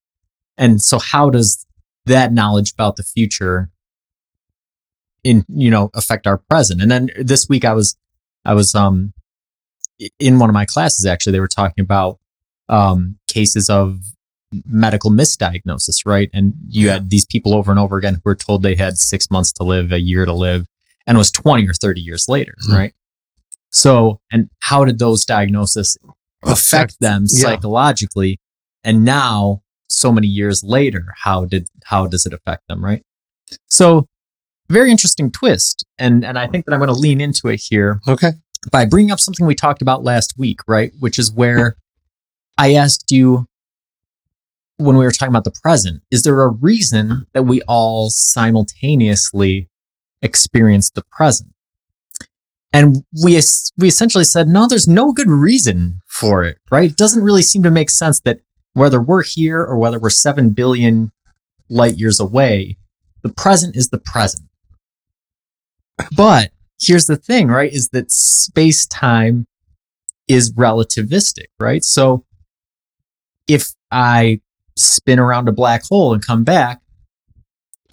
[0.58, 1.64] And so, how does
[2.06, 3.70] that knowledge about the future
[5.22, 6.82] in you know affect our present?
[6.82, 7.96] And then this week, I was
[8.44, 9.12] I was um
[10.18, 11.34] in one of my classes actually.
[11.34, 12.18] They were talking about
[12.68, 14.00] um cases of
[14.66, 16.30] medical misdiagnosis, right?
[16.32, 19.30] And you had these people over and over again who were told they had six
[19.30, 20.66] months to live, a year to live,
[21.06, 22.74] and it was 20 or 30 years later, Mhm.
[22.74, 22.94] right?
[23.70, 25.98] So, and how did those diagnoses
[26.42, 27.42] affect them yeah.
[27.42, 28.40] psychologically?
[28.84, 33.02] And now, so many years later, how did how does it affect them, right?
[33.68, 34.06] So,
[34.70, 38.00] very interesting twist, and and I think that I'm going to lean into it here
[38.08, 38.32] Okay.
[38.70, 40.92] by bringing up something we talked about last week, right?
[40.98, 41.76] Which is where
[42.56, 43.46] I asked you
[44.78, 49.68] when we were talking about the present, is there a reason that we all simultaneously
[50.22, 51.50] experience the present?
[52.72, 53.40] And we
[53.76, 56.90] we essentially said, no, there's no good reason for it, right?
[56.90, 58.40] It doesn't really seem to make sense that
[58.74, 61.10] whether we're here or whether we're 7 billion
[61.68, 62.76] light years away,
[63.22, 64.48] the present is the present.
[66.16, 67.72] But here's the thing, right?
[67.72, 69.46] Is that space time
[70.28, 71.82] is relativistic, right?
[71.82, 72.24] So
[73.48, 74.40] if I
[74.78, 76.80] spin around a black hole and come back,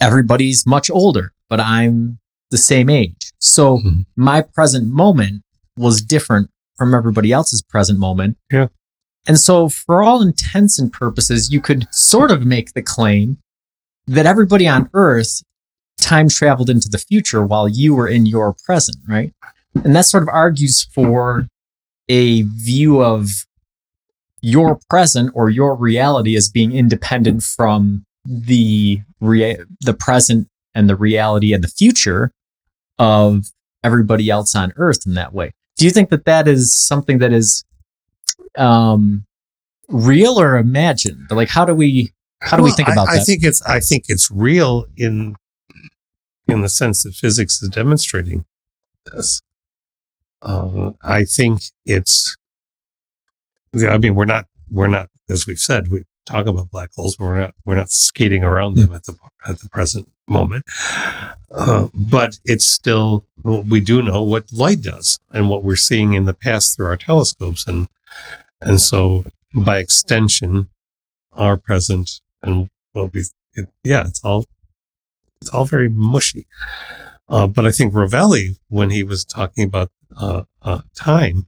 [0.00, 2.18] everybody's much older, but I'm
[2.50, 3.32] the same age.
[3.38, 4.06] So Mhm.
[4.16, 5.42] my present moment
[5.76, 8.36] was different from everybody else's present moment.
[8.52, 8.68] Yeah.
[9.26, 13.38] And so, for all intents and purposes, you could sort of make the claim
[14.06, 15.42] that everybody on Earth
[15.98, 19.32] time traveled into the future while you were in your present, right?
[19.82, 21.48] And that sort of argues for
[22.08, 23.45] a view of
[24.42, 30.96] your present or your reality as being independent from the rea- the present and the
[30.96, 32.32] reality and the future
[32.98, 33.46] of
[33.82, 35.52] everybody else on earth in that way.
[35.76, 37.64] Do you think that that is something that is
[38.56, 39.24] um
[39.88, 41.30] real or imagined?
[41.30, 43.20] Like how do we how do we think about I, that?
[43.22, 45.36] I think it's I think it's real in
[46.48, 48.44] in the sense that physics is demonstrating
[49.12, 49.42] this.
[50.42, 52.36] Uh, I think it's.
[53.84, 57.24] I mean, we're not we're not as we've said we talk about black holes, but
[57.24, 59.16] we're not we're not skating around them at the
[59.46, 60.64] at the present moment.
[61.50, 66.24] Uh, but it's still we do know what light does and what we're seeing in
[66.24, 67.88] the past through our telescopes and
[68.60, 69.24] and so
[69.54, 70.68] by extension
[71.32, 73.22] our present and will be
[73.54, 74.44] it, yeah it's all
[75.40, 76.46] it's all very mushy
[77.28, 81.46] uh, but i think rovelli when he was talking about uh, uh, time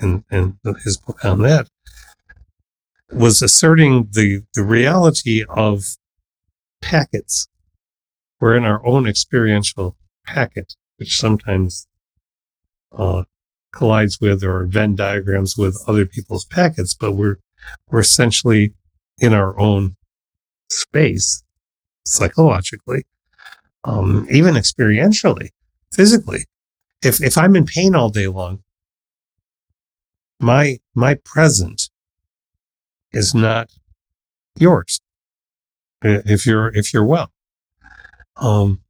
[0.00, 1.68] and his book on that
[3.12, 5.84] was asserting the the reality of
[6.80, 7.48] packets
[8.40, 11.86] we're in our own experiential packet which sometimes
[12.92, 13.24] uh,
[13.72, 17.38] collides with or venn diagrams with other people's packets but we're
[17.90, 18.72] we're essentially
[19.20, 19.96] in our own
[20.70, 21.42] space
[22.06, 23.04] psychologically,
[23.84, 25.50] um, even experientially,
[25.92, 26.46] physically.
[27.02, 28.62] If if I'm in pain all day long,
[30.40, 31.90] my my present
[33.12, 33.70] is not
[34.58, 35.00] yours.
[36.02, 37.30] If you're if you're well,
[38.36, 38.80] um,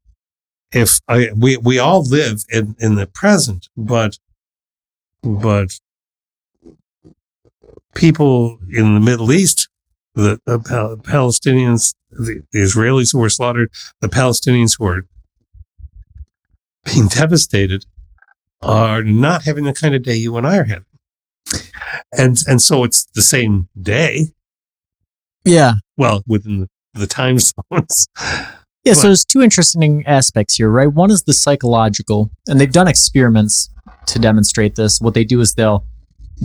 [0.73, 4.19] if I we we all live in in the present, but
[5.23, 5.81] but
[7.95, 9.69] people in the Middle East
[10.15, 13.71] the, the Pal- Palestinians, the, the Israelis who were slaughtered,
[14.01, 15.07] the Palestinians who are
[16.85, 17.85] being devastated
[18.63, 20.85] are not having the kind of day you and I are having.
[22.17, 24.29] And and so it's the same day.
[25.45, 25.75] Yeah.
[25.97, 26.69] Well, within the,
[27.01, 27.39] the time
[27.73, 28.09] zones.
[28.85, 30.87] Yeah, so there's two interesting aspects here, right?
[30.91, 33.69] One is the psychological, and they've done experiments
[34.07, 35.01] to demonstrate this.
[35.01, 35.85] What they do is they'll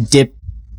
[0.10, 0.36] dip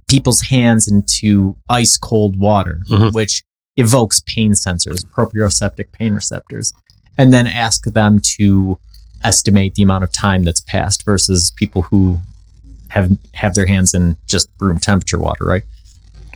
[0.08, 3.12] people's hands into ice cold water, Mhm.
[3.14, 3.42] which
[3.76, 6.72] evokes pain sensors, proprioceptive pain receptors,
[7.18, 8.78] and then ask them to
[9.24, 12.18] estimate the amount of time that's passed versus people who
[12.88, 15.62] have have their hands in just room temperature water, right?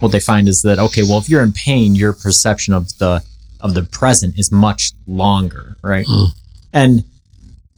[0.00, 3.24] What they find is that okay, well, if you're in pain, your perception of the
[3.60, 6.06] of the present is much longer, right?
[6.06, 6.28] Mm.
[6.72, 7.04] And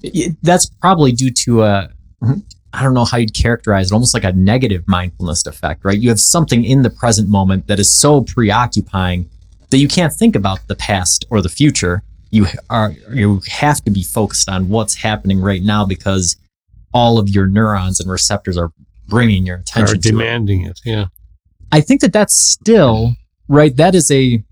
[0.03, 1.91] it, that's probably due to a
[2.75, 5.99] I don't know how you'd characterize it, almost like a negative mindfulness effect, right?
[5.99, 9.29] You have something in the present moment that is so preoccupying
[9.71, 12.03] that you can't think about the past or the future.
[12.31, 16.37] You are you have to be focused on what's happening right now because
[16.93, 18.73] all of your neurons and receptors are
[19.09, 20.13] bringing your Are attention to it.
[20.13, 20.81] demanding it.
[20.85, 21.07] Yeah.
[21.71, 23.15] I think that that's still
[23.49, 23.75] right.
[23.77, 24.45] That is a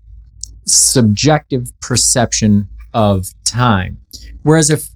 [0.65, 3.97] subjective perception of time.
[4.43, 4.89] Whereas if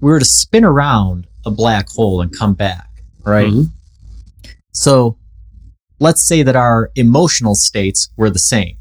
[0.00, 2.88] we were to spin around a black hole and come back,
[3.24, 3.52] right?
[3.52, 3.70] Mhm.
[4.72, 5.16] So
[6.00, 8.76] let's say that our emotional states were the same.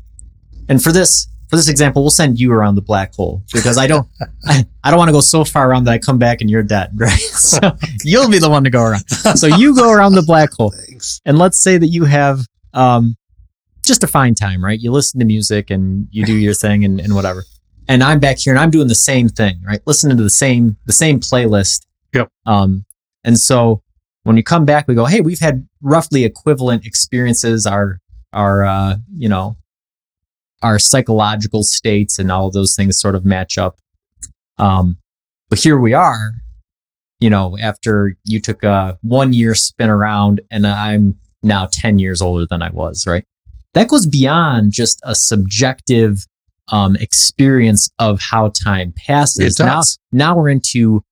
[0.68, 3.88] And for this, for this example, we'll send you around the black hole because I
[3.88, 4.06] don't,
[4.46, 6.64] I, I don't want to go so far around that I come back and you're
[6.64, 7.18] dead, right?
[7.18, 7.60] So
[8.04, 9.08] you'll be the one to go around.
[9.38, 10.72] So you go around the black hole.
[10.88, 11.22] Thanks.
[11.26, 12.42] And let's say that you have
[12.74, 13.16] um,
[13.86, 14.78] just a fine time, right?
[14.78, 17.46] You listen to music and you do your thing and, and whatever.
[17.88, 19.80] And I'm back here and I'm doing the same thing, right?
[19.86, 21.86] Listening to the same the same playlist.
[22.14, 22.30] Yep.
[22.46, 22.86] Um,
[23.24, 23.82] and so
[24.24, 27.66] when you come back, we go, hey, we've had roughly equivalent experiences.
[27.66, 28.02] Our
[28.34, 29.56] our uh, you know
[30.62, 33.78] our psychological states and all of those things sort of match up.
[34.58, 34.98] Um,
[35.50, 36.32] but here we are,
[37.20, 42.22] you know, after you took a one year spin around and I'm now 10 years
[42.22, 43.26] older than I was, right?
[43.74, 46.26] That goes beyond just a subjective
[46.72, 49.60] um, experience of how time passes.
[49.60, 49.64] It
[50.12, 51.04] Now, now we're into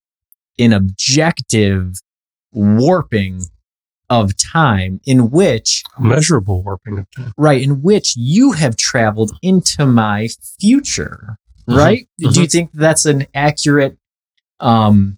[0.57, 1.93] an objective
[2.51, 3.43] warping
[4.21, 7.33] of time in which Measurable warping of time.
[7.37, 10.27] right in which you have traveled into my
[10.59, 11.37] future
[11.69, 11.77] Mhm.
[11.77, 13.97] right do you think that's an accurate
[14.59, 15.17] um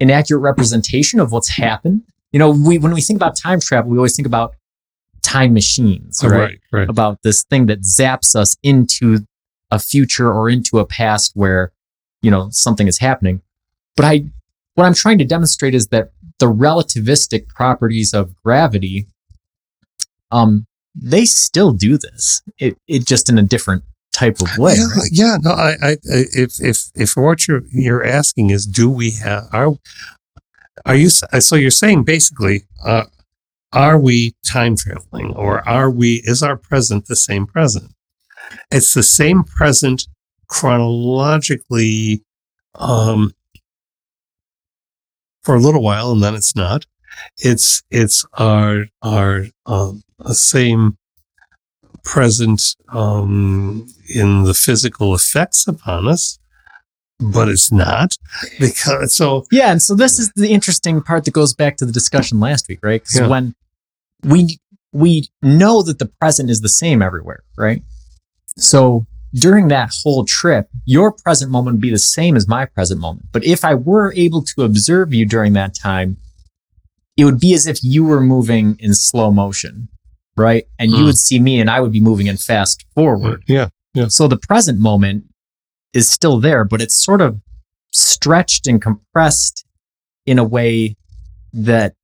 [0.00, 2.02] an accurate representation of what's happened
[2.32, 4.54] you know we when we think about time travel we always think about
[5.22, 6.58] time machines right, Right.
[6.72, 6.88] Right.
[6.90, 9.06] about this thing that zaps us into
[9.70, 11.72] a future or into a past where
[12.20, 13.40] you know something is happening
[13.96, 14.24] but i
[14.74, 19.06] what i'm trying to demonstrate is that the relativistic properties of gravity
[20.30, 23.82] um they still do this it, it just in a different
[24.14, 25.08] type of way yeah, right?
[25.12, 29.48] yeah, no, I, I, if, if, if what you're, you're asking is, do we have,
[29.52, 29.74] are,
[30.86, 33.04] are you, so you're saying basically, uh,
[33.72, 37.92] are we time traveling or are we, is our present the same present?
[38.70, 40.06] It's the same present
[40.46, 42.22] chronologically,
[42.76, 43.34] um,
[45.44, 46.86] for a little while and then it's not.
[47.38, 50.96] It's, it's our, our, um, same
[52.02, 56.38] present, um, in the physical effects upon us,
[57.20, 58.16] but it's not
[58.58, 61.92] because so Yeah, and so this is the interesting part that goes back to the
[61.92, 63.02] discussion last week, right?
[63.02, 63.28] Because Yeah.
[63.28, 63.54] when
[64.24, 64.58] we
[64.92, 67.82] we know that the present is the same everywhere, right?
[68.56, 73.00] So during that whole trip, your present moment would be the same as my present
[73.00, 73.26] moment.
[73.32, 76.16] But if I were able to observe you during that time,
[77.16, 79.88] it would be as if you were moving in slow motion,
[80.36, 80.64] right?
[80.78, 81.04] And you Hmm.
[81.06, 83.42] would see me and I would be moving in fast forward.
[83.48, 84.08] yeah Yeah.
[84.08, 85.24] So the present moment
[85.92, 87.40] is still there, but it's sort of
[87.92, 89.64] stretched and compressed
[90.26, 90.96] in a way
[91.52, 91.94] that,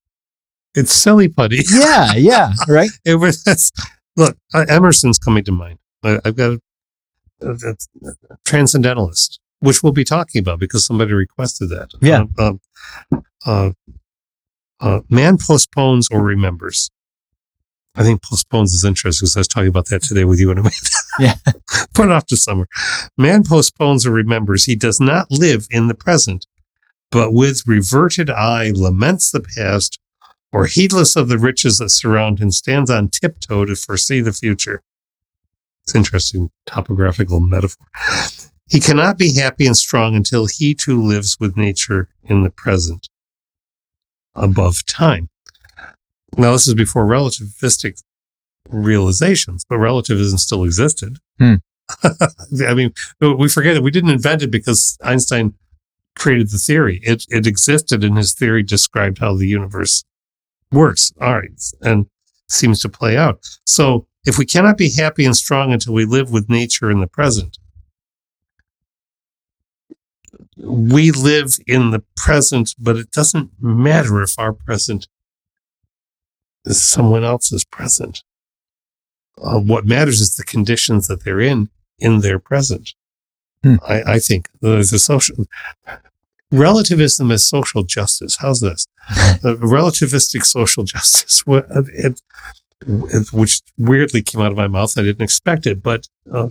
[0.77, 2.91] it's silly putty yeah, yeah, right?
[3.05, 3.43] it was
[4.17, 4.37] look
[4.69, 6.61] emerson's coming to mind I, i've got
[8.45, 12.25] transcendentalist which we'll be talking about because somebody requested that Yeah.
[12.39, 12.53] uh,
[13.13, 13.71] uh, uh,
[14.81, 16.91] uh, man postpones or remembers
[17.97, 20.61] I think postpones is interesting because I was talking about that today with you and
[20.61, 20.77] Amanda.
[21.19, 21.35] Yeah.
[21.93, 22.67] Put it off to summer.
[23.19, 24.65] Man postpones or remembers.
[24.65, 26.47] He does not live in the present,
[27.11, 29.99] but with reverted eye laments the past
[30.53, 34.83] or heedless of the riches that surround him stands on tiptoe to foresee the future.
[35.91, 37.85] It's interesting topographical metaphor.
[38.69, 43.09] He cannot be happy and strong until he too lives with nature in the present
[44.37, 45.31] above time.
[46.37, 48.01] Now, this is before relativistic
[48.69, 51.19] realizations, but relativism still existed.
[51.41, 51.55] Hmm.
[52.65, 55.55] I mean, we forget that we didn't invent it because Einstein
[56.15, 57.01] created the theory.
[57.03, 60.05] It it existed, and his theory described how the universe
[60.71, 61.13] works.
[61.21, 61.51] All right,
[61.83, 62.07] and
[62.49, 63.45] seems to play out.
[63.67, 67.07] So if we cannot be happy and strong until we live with nature in the
[67.07, 67.59] present,
[70.57, 75.09] we live in the present, but it doesn't matter if our present
[76.65, 78.23] is someone else's present.
[79.43, 82.91] Uh, what matters is the conditions that they're in in their present.
[83.63, 83.77] Hmm.
[83.87, 85.47] I, I think there's a social
[86.51, 88.37] relativism is social justice.
[88.41, 88.87] How's this?
[89.43, 92.23] Uh, relativistic social justice, it, it-
[92.87, 94.97] which weirdly came out of my mouth.
[94.97, 96.49] I didn't expect it, but uh,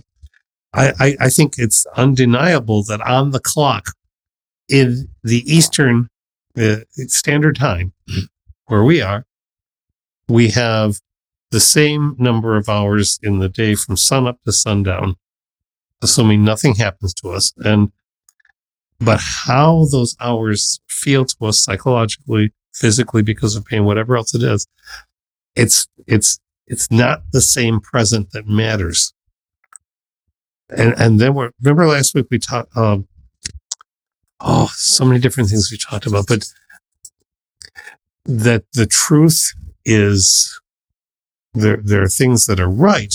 [0.72, 3.86] I, I, I think it's undeniable that on the clock
[4.68, 6.08] in the Eastern
[6.56, 7.92] uh, Standard Time,
[8.66, 9.24] where we are,
[10.28, 11.00] we have
[11.50, 15.16] the same number of hours in the day from sunup to sundown,
[16.00, 17.52] assuming nothing happens to us.
[17.58, 17.90] And
[19.00, 24.42] but how those hours feel to us psychologically, physically, because of pain, whatever else it
[24.42, 24.66] is,
[25.56, 29.12] it's it's it's not the same present that matters.
[30.68, 33.08] And and then we're remember last week we talked um
[34.40, 36.44] oh so many different things we talked about, but
[38.24, 39.52] that the truth
[39.84, 40.60] is
[41.54, 43.14] there there are things that are right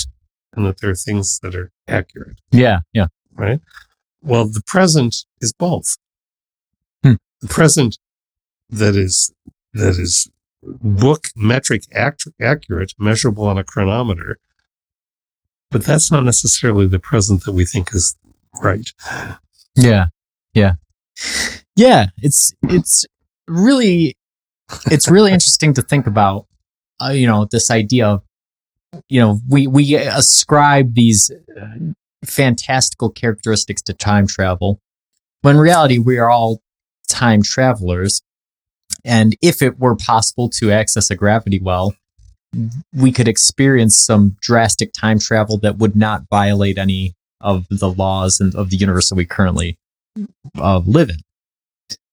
[0.54, 3.08] and that there are things that are accurate Yeah, yeah.
[3.34, 3.60] right?
[4.22, 5.98] Well, the present is both.
[7.04, 7.14] Hmm.
[7.42, 7.98] The present
[8.70, 9.32] that is
[9.74, 10.30] that is
[10.66, 14.38] book metric act, accurate, measurable on a chronometer,
[15.72, 18.16] but that's not necessarily the present that we think is
[18.62, 18.92] right.
[19.76, 20.08] Yeah.
[20.54, 20.74] Yeah.
[21.76, 22.08] Yeah.
[22.22, 23.06] It's, it's
[23.48, 24.16] really,
[24.92, 26.48] it's really interesting to think about,
[27.02, 28.24] uh, you know, this idea of,
[29.10, 31.92] you know, we, we ascribe these uh,
[32.24, 34.80] fantastical characteristics to time travel
[35.42, 36.62] when in reality we are all
[37.08, 38.22] time travelers.
[39.06, 41.96] And if it were possible to access a gravity well,
[42.94, 48.40] we could experience some drastic time travel that would not violate any of the laws
[48.40, 49.78] and of the universe that we currently
[50.58, 51.18] uh, live in.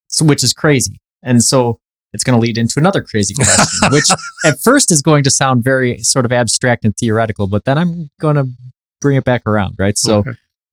[0.08, 1.00] So, which is crazy.
[1.22, 1.78] And so
[2.12, 4.10] it's going to lead into another crazy question, which
[4.44, 8.10] at first is going to sound very sort of abstract and theoretical, but then I'm
[8.20, 8.48] going to
[9.00, 9.96] bring it back around, right?
[9.96, 10.32] So Okay.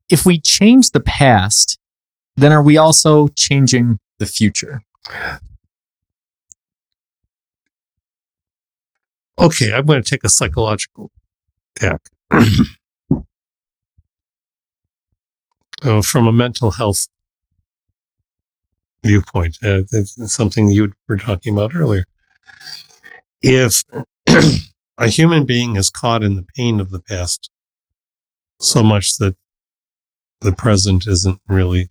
[0.10, 1.78] if we change the past,
[2.36, 4.82] then are we also changing the future?
[9.40, 11.12] Okay, I'm going to take a psychological
[11.74, 12.02] tack.
[15.82, 17.08] Uh, from a mental health
[19.02, 19.84] viewpoint, uh,
[20.28, 22.04] something you were talking about earlier.
[23.42, 23.86] If
[24.98, 27.50] a human being is caught in the pain of the past
[28.60, 29.38] so much that
[30.42, 31.88] the present isn't really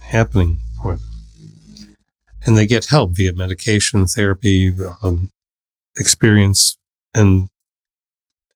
[0.00, 1.96] happening for them,
[2.46, 5.30] and they get help via medication, therapy, um,
[5.98, 6.78] experience
[7.14, 7.48] and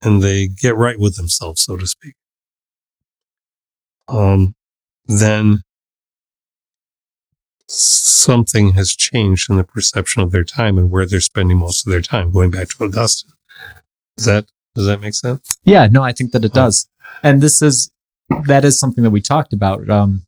[0.02, 2.14] and they get right with themselves, so to speak.
[4.08, 4.54] Um,
[5.06, 5.62] then
[7.68, 11.92] something has changed in the perception of their time and where they're spending most of
[11.92, 12.32] their time.
[12.32, 13.30] Going back to Augustine,
[14.16, 15.56] does that does that make sense?
[15.64, 16.88] Yeah, no, I think that it does.
[17.22, 17.90] And this is
[18.46, 19.88] that is something that we talked about.
[19.88, 20.24] Um,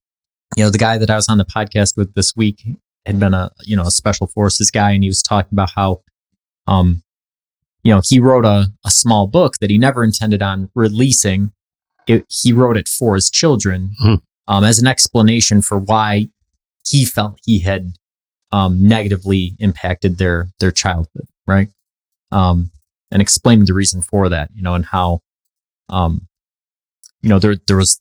[0.56, 2.62] you know, the guy that I was on the podcast with this week
[3.06, 6.02] had been a you know a special forces guy, and he was talking about how,
[6.66, 7.02] um,
[7.82, 11.52] you know, he wrote a a small book that he never intended on releasing.
[12.06, 14.14] It, he wrote it for his children Hmm.
[14.46, 16.28] um, as an explanation for why
[16.86, 17.94] he felt he had
[18.52, 21.68] um, negatively impacted their their childhood, right?
[22.30, 22.70] Um,
[23.10, 25.20] and explaining the reason for that, you know, and how,
[25.88, 26.26] um,
[27.22, 28.00] you know, there there was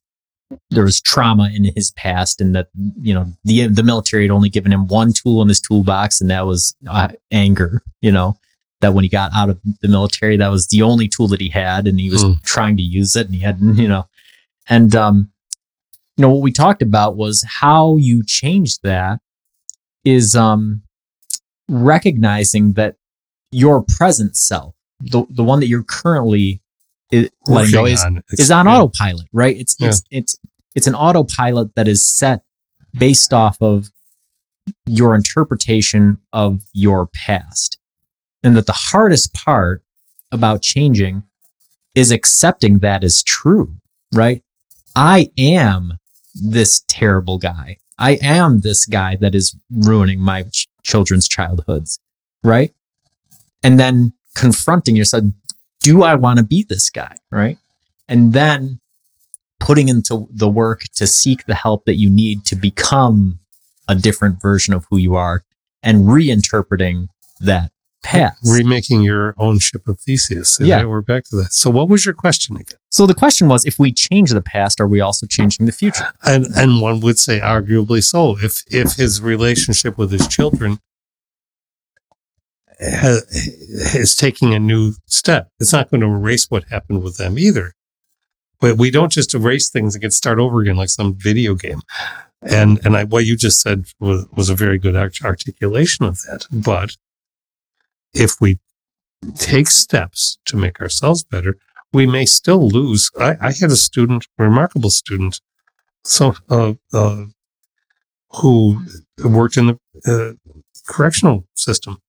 [0.70, 2.68] there was trauma in his past, and that
[3.02, 6.30] you know the the military had only given him one tool in his toolbox, and
[6.30, 7.82] that was uh, anger.
[8.02, 8.38] You know,
[8.84, 11.50] that when he got out of the military, that was the only tool that he
[11.50, 12.34] had, and he was Hmm.
[12.44, 14.08] trying to use it, and he had, you know,
[14.70, 15.32] and um,
[16.18, 19.20] you know what we talked about was how you change that
[20.06, 20.84] is um
[21.70, 22.96] recognizing that
[23.52, 26.62] your present self, the the one that you're currently
[27.14, 28.78] i- letting go, is on is on yeah.
[28.78, 29.56] autopilot, right?
[29.58, 29.88] It's Yeah.
[29.90, 30.36] it's it's
[30.76, 32.42] it's an autopilot that is set
[32.98, 33.90] based off of
[34.86, 37.78] your interpretation of your past.
[38.44, 39.84] And that the hardest part
[40.32, 41.24] about changing
[41.96, 43.76] is accepting that as true,
[44.14, 44.42] right?
[44.96, 46.00] I am
[46.34, 47.78] this terrible guy.
[47.98, 52.00] I am this guy that is ruining my ch- children's childhoods,
[52.44, 52.74] right?
[53.62, 55.26] And then confronting yourself,
[55.80, 57.58] do I want to be this guy, right?
[58.08, 58.80] And then
[59.60, 63.40] putting into the work to seek the help that you need to become
[63.88, 65.44] a different version of who you are
[65.82, 67.08] and reinterpreting
[67.40, 67.72] that
[68.04, 68.40] past.
[68.46, 70.60] Remaking your own ship of Theseus.
[70.62, 70.84] Yeah.
[70.84, 71.54] We're back to that.
[71.54, 72.78] So what was your question again?
[72.92, 76.14] So the question was if we change the past, are we also changing the future?
[76.24, 78.38] And and one would say arguably so.
[78.38, 80.80] If if his relationship with his children
[82.80, 87.40] ha, is taking a new step, it's not going to erase what happened with them
[87.40, 87.74] either.
[88.60, 91.82] But we don't just erase things and get start over again like some video game.
[92.42, 96.22] And and I, what you just said was, was a very good art- articulation of
[96.24, 96.46] that.
[96.52, 96.98] But
[98.14, 98.60] if we
[99.36, 101.58] take steps to make ourselves better,
[101.92, 103.12] we may still lose.
[103.20, 105.40] I, I had a student, remarkable student,
[106.04, 107.26] so uh, uh,
[108.32, 108.82] who
[109.24, 110.54] worked in the uh,
[110.88, 112.02] correctional system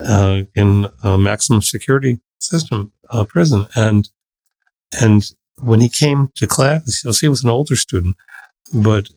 [0.00, 4.08] uh, in a maximum security system uh, prison, and
[5.00, 8.16] and when he came to class, you know, he was an older student,
[8.72, 9.08] but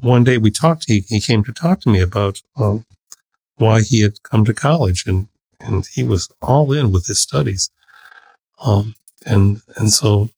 [0.00, 0.84] one day we talked.
[0.86, 2.78] He he came to talk to me about uh,
[3.56, 5.28] why he had come to college, and
[5.60, 7.70] and he was all in with his studies.
[8.60, 8.94] Um,
[9.24, 10.30] and and so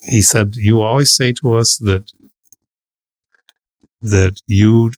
[0.00, 2.12] he said, "You always say to us that
[4.02, 4.92] that you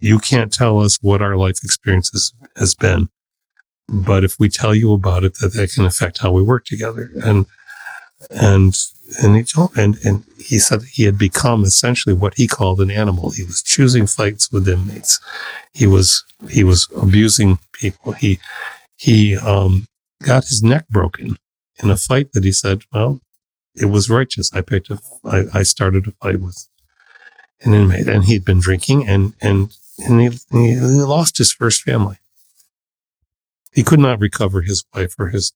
[0.00, 3.08] you can't tell us what our life experiences has been,
[3.88, 7.10] but if we tell you about it, that that can affect how we work together."
[7.24, 7.46] And
[8.30, 8.76] and
[9.22, 12.90] and he told and and he said he had become essentially what he called an
[12.90, 13.30] animal.
[13.30, 15.20] He was choosing fights with inmates.
[15.72, 18.12] He was he was abusing people.
[18.12, 18.38] He
[18.96, 19.86] he um,
[20.22, 21.36] got his neck broken
[21.82, 23.20] in a fight that he said, well,
[23.74, 24.52] it was righteous.
[24.52, 26.68] I picked a, I, I started a fight with
[27.62, 32.18] an inmate and he'd been drinking and, and, and he, he lost his first family.
[33.72, 35.52] He could not recover his wife or his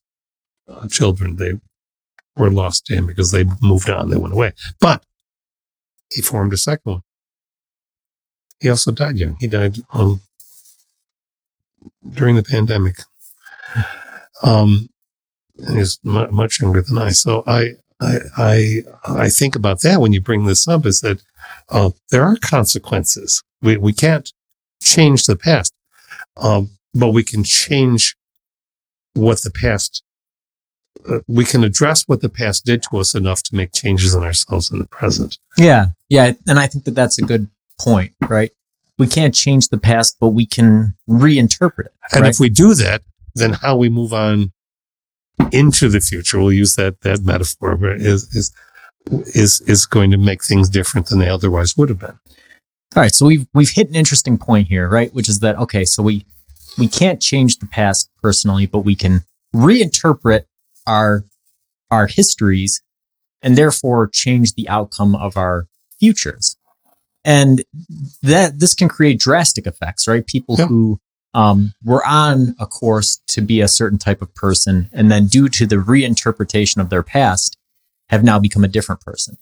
[0.68, 1.36] uh, children.
[1.36, 1.60] They
[2.36, 4.10] were lost to him because they moved on.
[4.10, 5.04] They went away, but
[6.12, 7.02] he formed a second one.
[8.60, 9.36] He also died young.
[9.40, 10.20] He died um,
[12.08, 12.96] during the pandemic.
[14.42, 14.88] Um,
[15.58, 17.10] and he's mu- much younger than I.
[17.10, 21.22] So I, I, I, I think about that when you bring this up is that
[21.68, 23.42] uh, there are consequences.
[23.62, 24.30] We we can't
[24.82, 25.72] change the past,
[26.36, 28.16] um, but we can change
[29.14, 30.02] what the past.
[31.08, 34.22] Uh, we can address what the past did to us enough to make changes in
[34.22, 35.38] ourselves in the present.
[35.56, 35.86] Yeah.
[36.08, 36.32] Yeah.
[36.46, 37.48] And I think that that's a good
[37.80, 38.50] point, right?
[38.98, 41.94] We can't change the past, but we can reinterpret it.
[42.12, 42.30] And right?
[42.30, 43.02] if we do that,
[43.34, 44.52] then how we move on
[45.52, 48.52] into the future, we'll use that that metaphor, but is is
[49.10, 52.18] is is going to make things different than they otherwise would have been.
[52.94, 55.12] All right, so we've we've hit an interesting point here, right?
[55.12, 56.24] Which is that okay, so we
[56.78, 59.24] we can't change the past personally, but we can
[59.54, 60.44] reinterpret
[60.86, 61.24] our
[61.90, 62.82] our histories
[63.42, 65.68] and therefore change the outcome of our
[66.00, 66.56] futures.
[67.24, 67.64] And
[68.22, 70.26] that this can create drastic effects, right?
[70.26, 70.66] People Yeah.
[70.66, 71.00] who
[71.34, 75.48] um, were on a course to be a certain type of person, and then due
[75.50, 77.58] to the reinterpretation of their past,
[78.08, 79.36] have now become a different person.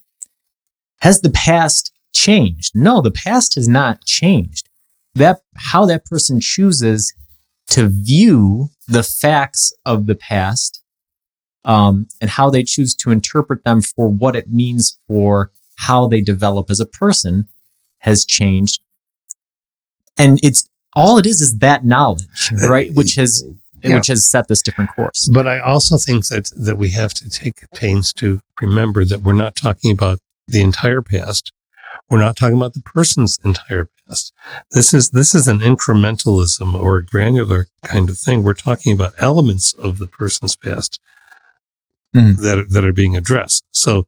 [1.01, 2.75] Has the past changed?
[2.75, 4.67] No, the past has not changed.
[5.13, 7.13] That how that person chooses
[7.69, 10.81] to view the facts of the past,
[11.65, 16.21] um, and how they choose to interpret them for what it means for how they
[16.21, 17.47] develop as a person
[17.99, 18.81] has changed.
[20.17, 22.93] And it's all it is is that knowledge, right?
[22.93, 23.43] Which has
[23.83, 23.95] Yeah.
[23.95, 25.27] which has set this different course.
[25.31, 29.33] But I also think that that we have to take pains to remember that we're
[29.33, 31.51] not talking about the entire past.
[32.09, 34.31] We're not talking about the person's entire past.
[34.71, 38.43] This is this is an incrementalism or a granular kind of thing.
[38.43, 40.99] We're talking about elements of the person's past
[42.15, 42.37] Mhm.
[42.37, 43.63] that that are being addressed.
[43.71, 44.07] So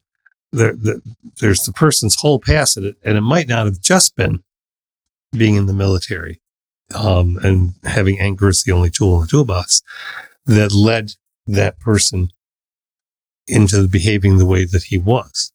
[0.52, 1.00] there, there,
[1.40, 4.42] there's the person's whole past, and it, and it might not have just been
[5.32, 6.40] being in the military
[6.94, 9.82] um, and having anger as the only tool in the toolbox
[10.46, 11.12] that led
[11.46, 12.30] that person
[13.46, 15.52] into behaving the way that he was.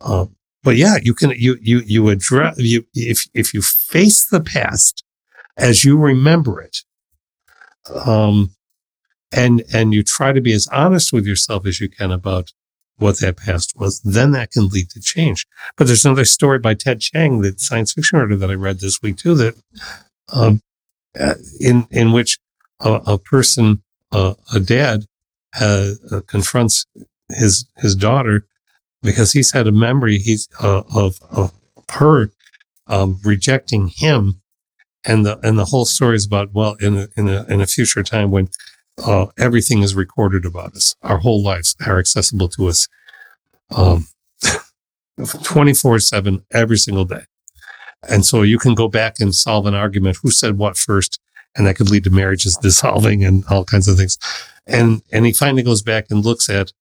[0.00, 4.40] Um, but yeah, you can you you you address you if if you face the
[4.40, 5.04] past
[5.56, 6.78] as you remember it,
[7.94, 8.54] um,
[9.32, 12.52] and and you try to be as honest with yourself as you can about
[12.98, 15.46] what that past was, then that can lead to change.
[15.76, 19.00] But there's another story by Ted Chiang, the science fiction writer that I read this
[19.00, 19.54] week too, that
[20.32, 20.60] um,
[21.18, 22.38] uh, in in which
[22.80, 25.06] a, a person, uh, a dad,
[25.60, 26.86] uh, uh, confronts
[27.28, 28.46] his his daughter
[29.02, 31.52] because he's had a memory he's uh, of of
[31.90, 32.30] her
[32.86, 34.40] um, rejecting him,
[35.04, 37.66] and the and the whole story is about well in a, in a in a
[37.66, 38.48] future time when
[39.04, 42.88] uh, everything is recorded about us, our whole lives are accessible to us,
[43.74, 44.06] um,
[45.42, 47.22] twenty four seven every single day,
[48.08, 50.18] And so you can go back and solve an argument.
[50.22, 51.20] Who said what first?
[51.56, 54.18] And that could lead to marriages dissolving and all kinds of things.
[54.66, 56.72] And, and he finally goes back and looks at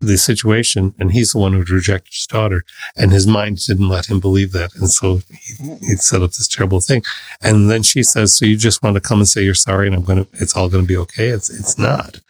[0.00, 2.64] the situation and he's the one who rejected his daughter
[2.96, 4.74] and his mind didn't let him believe that.
[4.74, 7.02] And so he, he set up this terrible thing.
[7.42, 9.94] And then she says, so you just want to come and say you're sorry and
[9.94, 11.28] I'm going to, it's all going to be okay.
[11.28, 12.20] It's, it's not.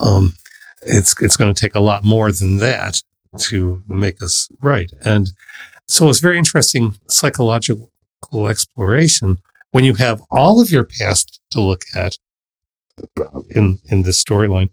[0.00, 0.34] Um,
[0.82, 3.02] it's, it's going to take a lot more than that
[3.38, 4.90] to make us right.
[5.04, 5.28] And
[5.86, 7.90] so it's very interesting psychological
[8.48, 9.38] exploration
[9.72, 12.16] when you have all of your past to look at
[13.50, 14.70] in, in this storyline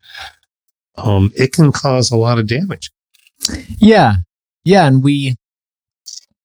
[0.95, 2.91] um, it can cause a lot of damage.
[3.77, 4.15] Yeah.
[4.63, 4.85] Yeah.
[4.87, 5.35] And we,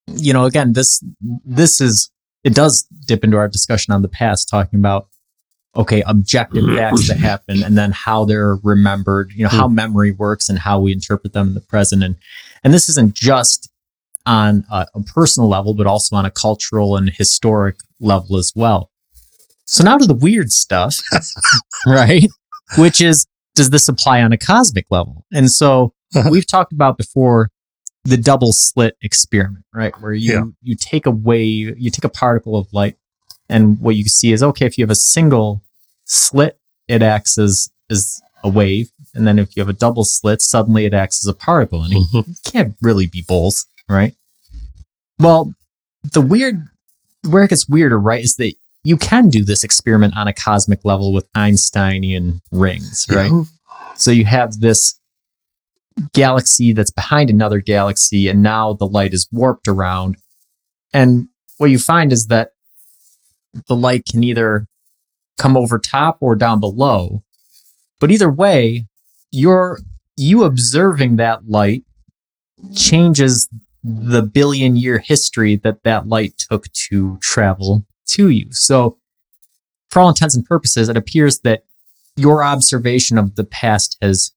[0.07, 1.03] you know, again, this,
[1.45, 2.11] this is,
[2.45, 5.09] it does dip into our discussion on the past, talking about,
[5.77, 6.77] okay, objective Mm-hmm.
[6.77, 10.81] facts that happen and then how they're remembered, you know, how memory works and how
[10.81, 12.03] we interpret them in the present.
[12.03, 12.17] And,
[12.65, 13.71] and this isn't just
[14.27, 18.91] on a, a personal level, but also on a cultural and historic level as well.
[19.67, 20.97] So now to the weird stuff,
[21.87, 22.27] right?
[22.79, 23.27] Which is,
[23.59, 25.25] does this apply on a cosmic level?
[25.33, 25.93] And so
[26.31, 27.51] we've talked about before
[28.05, 29.93] the double slit experiment, right?
[30.01, 30.45] Where you Yeah.
[30.63, 32.97] you take a wave, you take a particle of light,
[33.49, 35.61] and what you see is okay, if you have a single
[36.05, 40.41] slit, it acts as as a wave, and then if you have a double slit,
[40.41, 42.53] suddenly it acts as a particle, and it Mhm.
[42.53, 44.15] can't really be both, right?
[45.19, 45.55] Well,
[46.13, 46.69] the weird
[47.29, 48.55] where it gets weirder, right, is that
[48.89, 53.31] you can do this experiment on a cosmic level with Einsteinian rings, right?
[53.31, 53.45] Yeah.
[53.97, 54.99] So you have this
[56.15, 60.17] galaxy that's behind another galaxy, and now the light is warped around.
[60.95, 61.29] And
[61.59, 62.53] what you find is that
[63.67, 64.67] the light can either
[65.37, 67.23] come over top or down below.
[68.01, 68.87] But either way,
[69.31, 69.81] you're
[70.17, 71.85] you observing that light
[72.75, 73.51] changes
[73.85, 78.47] the billion year history that that light took to travel to you.
[78.51, 78.99] So,
[79.91, 81.65] for all intents and purposes, it appears that
[82.17, 84.33] your observation of the past has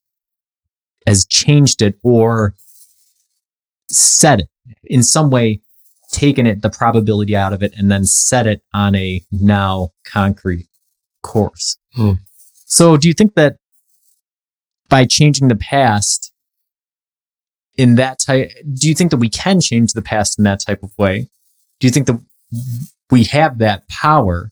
[1.07, 2.53] has changed it or
[3.89, 4.49] set it
[4.83, 5.61] in some way,
[6.11, 10.67] taken it the probability out of it, and then set it on a now concrete
[11.23, 11.77] course.
[11.93, 12.13] Hmm.
[12.65, 13.57] So, do you think that
[14.89, 16.31] by changing the past
[17.77, 20.83] in that type, do you think that we can change the past in that type
[20.83, 21.29] of way?
[21.79, 22.21] Do you think that
[23.09, 24.51] we have that power?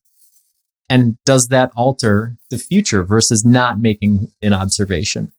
[0.89, 5.31] And does that alter the future versus not making an observation?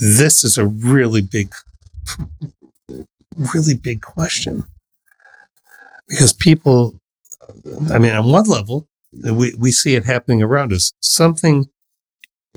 [0.00, 1.54] This is a really big,
[3.54, 4.64] really big question.
[6.08, 7.00] Because people,
[7.90, 10.92] I mean, on one level, we, we see it happening around us.
[11.00, 11.66] Something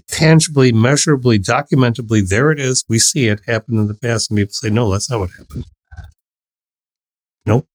[0.08, 2.84] tangibly, measurably, documentably, there it is.
[2.88, 5.66] We see it happen in the past, and people say, no, that's not what happened.
[7.46, 7.68] Nope.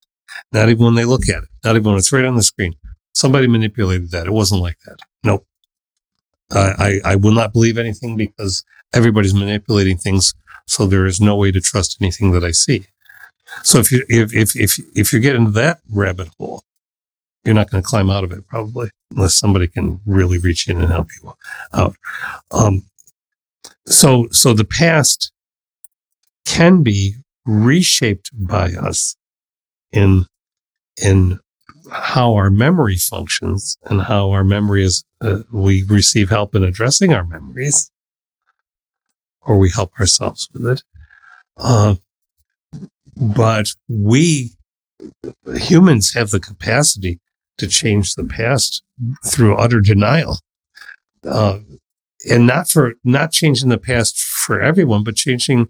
[0.52, 1.48] Not even when they look at it.
[1.64, 2.74] Not even when it's right on the screen.
[3.14, 4.26] Somebody manipulated that.
[4.26, 4.98] It wasn't like that.
[5.24, 5.46] Nope.
[6.54, 8.62] I, I, will not believe anything because
[8.92, 10.34] everybody's manipulating things.
[10.66, 12.86] So there is no way to trust anything that I see.
[13.62, 16.62] So if you, if, if, if, if you get into that rabbit hole,
[17.44, 20.80] you're not going to climb out of it probably unless somebody can really reach in
[20.80, 21.32] and help you
[21.72, 21.96] out.
[22.50, 22.84] Um,
[23.86, 25.32] so, so the past
[26.44, 29.16] can be reshaped by us
[29.90, 30.26] in,
[31.02, 31.40] in
[31.90, 37.12] how our memory functions and how our memory is, uh, we receive help in addressing
[37.12, 37.90] our memories
[39.42, 40.82] or we help ourselves with it.
[41.56, 41.96] Uh,
[43.16, 44.52] but we
[45.56, 47.20] humans have the capacity
[47.58, 48.82] to change the past
[49.26, 50.38] through utter denial.
[51.24, 51.60] Uh,
[52.28, 55.68] and not for, not changing the past for everyone, but changing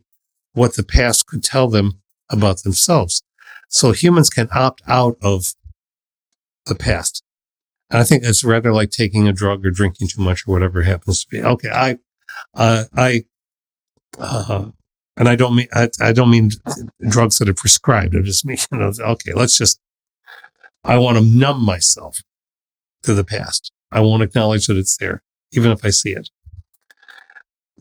[0.53, 3.23] what the past could tell them about themselves.
[3.69, 5.55] So humans can opt out of
[6.67, 7.23] the past.
[7.91, 10.83] And I think it's rather like taking a drug or drinking too much or whatever
[10.83, 11.43] happens to be.
[11.43, 11.71] Okay.
[11.71, 11.99] I,
[12.55, 13.25] uh, I,
[14.19, 14.71] uh,
[15.17, 16.51] and I don't mean, I, I don't mean
[17.09, 18.17] drugs that are prescribed.
[18.17, 19.81] I just mean, you know, okay, let's just,
[20.85, 22.19] I want to numb myself
[23.05, 23.73] to the past.
[23.91, 25.23] I won't acknowledge that it's there,
[25.53, 26.29] even if I see it.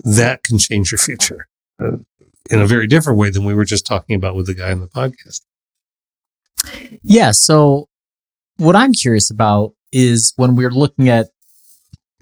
[0.04, 1.48] That can change your future
[1.82, 1.98] uh,
[2.50, 4.80] in a very different way than we were just talking about with the guy in
[4.80, 5.42] the podcast.
[7.04, 7.32] Yeah.
[7.32, 7.88] So,
[8.58, 11.28] what I'm curious about is when we're looking at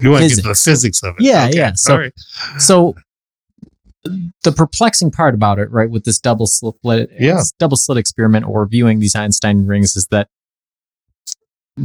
[0.00, 0.64] You want to get to the Physics.
[0.64, 1.24] physics of it.
[1.24, 1.72] Yeah, Okay, yeah.
[1.74, 2.12] So- right.
[2.58, 2.94] so
[4.42, 6.74] the perplexing part about it, right, with this double slit,
[7.18, 7.34] Yeah.
[7.36, 10.28] this double slit experiment or viewing these Einstein rings is that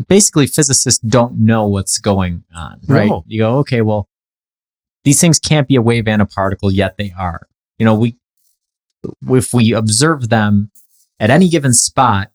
[0.04, 3.08] basically physicists don't know what's going on, right?
[3.08, 3.24] No.
[3.28, 4.08] You go, okay, well,
[5.04, 7.48] these things can't be a wave and a particle, yet they are.
[7.78, 8.18] You know, we
[9.30, 10.72] if we observe them
[11.20, 12.32] at any given spot,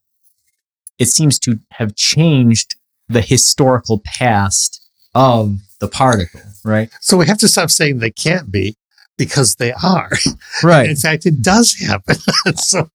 [0.97, 2.75] it seems to have changed
[3.09, 6.89] the historical past of the particle, right?
[7.01, 8.77] So we have to stop saying they can't be
[9.17, 10.11] because they are.
[10.63, 10.89] Right.
[10.89, 12.15] In fact, it does happen.
[12.55, 12.89] so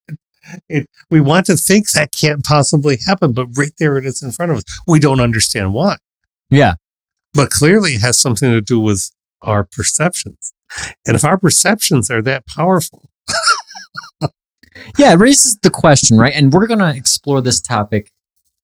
[0.69, 4.33] it, we want to think that can't possibly happen, but right there it is in
[4.33, 4.65] front of us.
[4.87, 5.97] We don't understand why.
[6.51, 6.75] Yeah.
[7.35, 9.11] But clearly it has something to do with
[9.43, 10.53] our perceptions.
[11.07, 13.11] And if our perceptions are that powerful,
[14.99, 16.35] Yeah, it raises the question, right?
[16.35, 18.11] And we're going to explore this topic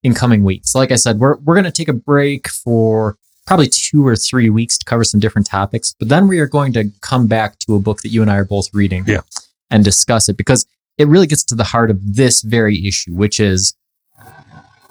[0.02, 0.74] in coming weeks.
[0.74, 3.16] Like I said, we're we're going to take a break for
[3.46, 6.72] probably two or three weeks to cover some different topics, but then we are going
[6.74, 9.22] to come back to a book that you and I are both reading Yeah.
[9.70, 10.64] and discuss it because
[11.02, 13.74] it really gets to the heart of this very issue, which is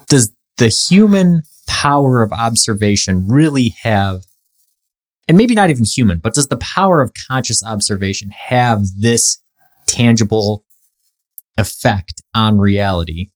[0.08, 4.22] does the human power of observation really have
[5.28, 9.38] and maybe not even human, but does the power of conscious observation have this
[9.86, 10.64] tangible
[11.56, 13.30] effect on reality?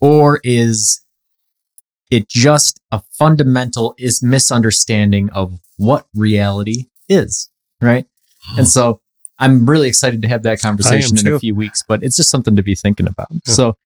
[0.00, 1.00] Or is
[2.10, 7.50] it just a fundamental is misunderstanding of what reality is?
[7.80, 8.06] Right.
[8.50, 8.64] And hmm.
[8.64, 9.00] so
[9.44, 11.34] I'm really excited to have that conversation in too.
[11.34, 13.28] a few weeks, but it's just something to be thinking about.
[13.30, 13.38] Yeah.
[13.44, 13.76] So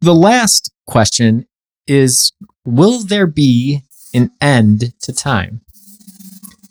[0.00, 1.46] the last question
[1.86, 2.32] is
[2.64, 3.82] Will there be
[4.12, 5.60] an end to time?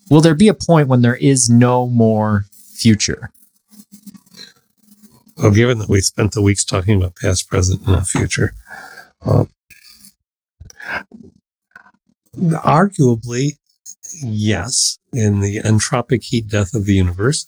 [0.10, 2.46] Will there be a point when there is no more
[2.76, 3.32] future?
[5.42, 8.54] well, given that we spent the weeks talking about past, present, and future,
[9.22, 9.50] um,
[12.38, 13.52] arguably,
[14.22, 17.48] yes, in the entropic heat death of the universe.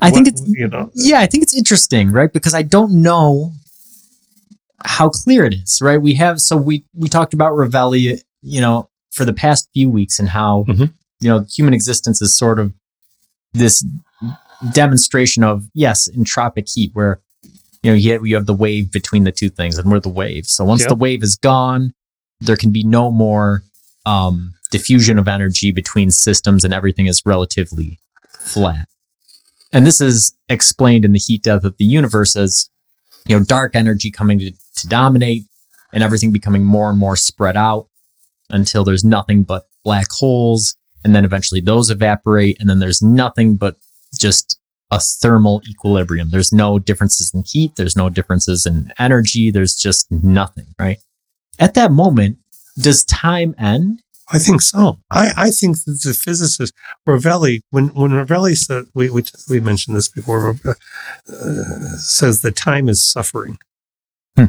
[0.00, 2.32] I think What- it's you know, yeah, I think it's interesting, right?
[2.32, 3.52] Because I don't know
[4.84, 6.00] how clear it is, right?
[6.02, 10.18] We have so we we talked about Rovelli, you know, for the past few weeks
[10.18, 10.92] and how Mhm.
[11.20, 12.72] you know human existence is sort of
[13.52, 13.84] this
[14.72, 17.20] demonstration of yes, entropic heat, where
[17.82, 20.08] you know you have, you have the wave between the two things, and we're the
[20.08, 20.46] wave.
[20.46, 20.88] So once Yep.
[20.88, 21.92] the wave is gone,
[22.40, 23.62] there can be no more
[24.04, 28.00] um, diffusion of energy between systems, and everything is relatively
[28.40, 28.88] flat.
[29.72, 32.68] And this is explained in the heat death of the universe as,
[33.26, 35.44] you know, dark energy coming to, to dominate
[35.92, 37.88] and everything becoming more and more spread out
[38.50, 40.76] until there's nothing but black holes.
[41.04, 42.58] And then eventually those evaporate.
[42.60, 43.76] And then there's nothing but
[44.18, 44.58] just
[44.90, 46.30] a thermal equilibrium.
[46.30, 47.76] There's no differences in heat.
[47.76, 49.50] There's no differences in energy.
[49.50, 50.98] There's just nothing, right?
[51.58, 52.38] At that moment,
[52.78, 54.02] does time end?
[54.32, 54.98] I think so.
[55.10, 56.72] I, I think that the physicist
[57.06, 60.74] Rovelli, when when Rovelli said we we, we mentioned this before, uh,
[61.98, 63.58] says that time is suffering.
[64.36, 64.46] Hmm.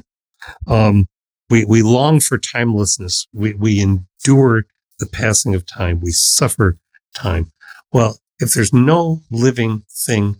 [0.67, 1.07] Um,
[1.49, 3.27] we we long for timelessness.
[3.33, 4.63] We we endure
[4.99, 5.99] the passing of time.
[5.99, 6.77] We suffer
[7.13, 7.51] time.
[7.91, 10.37] Well, if there's no living thing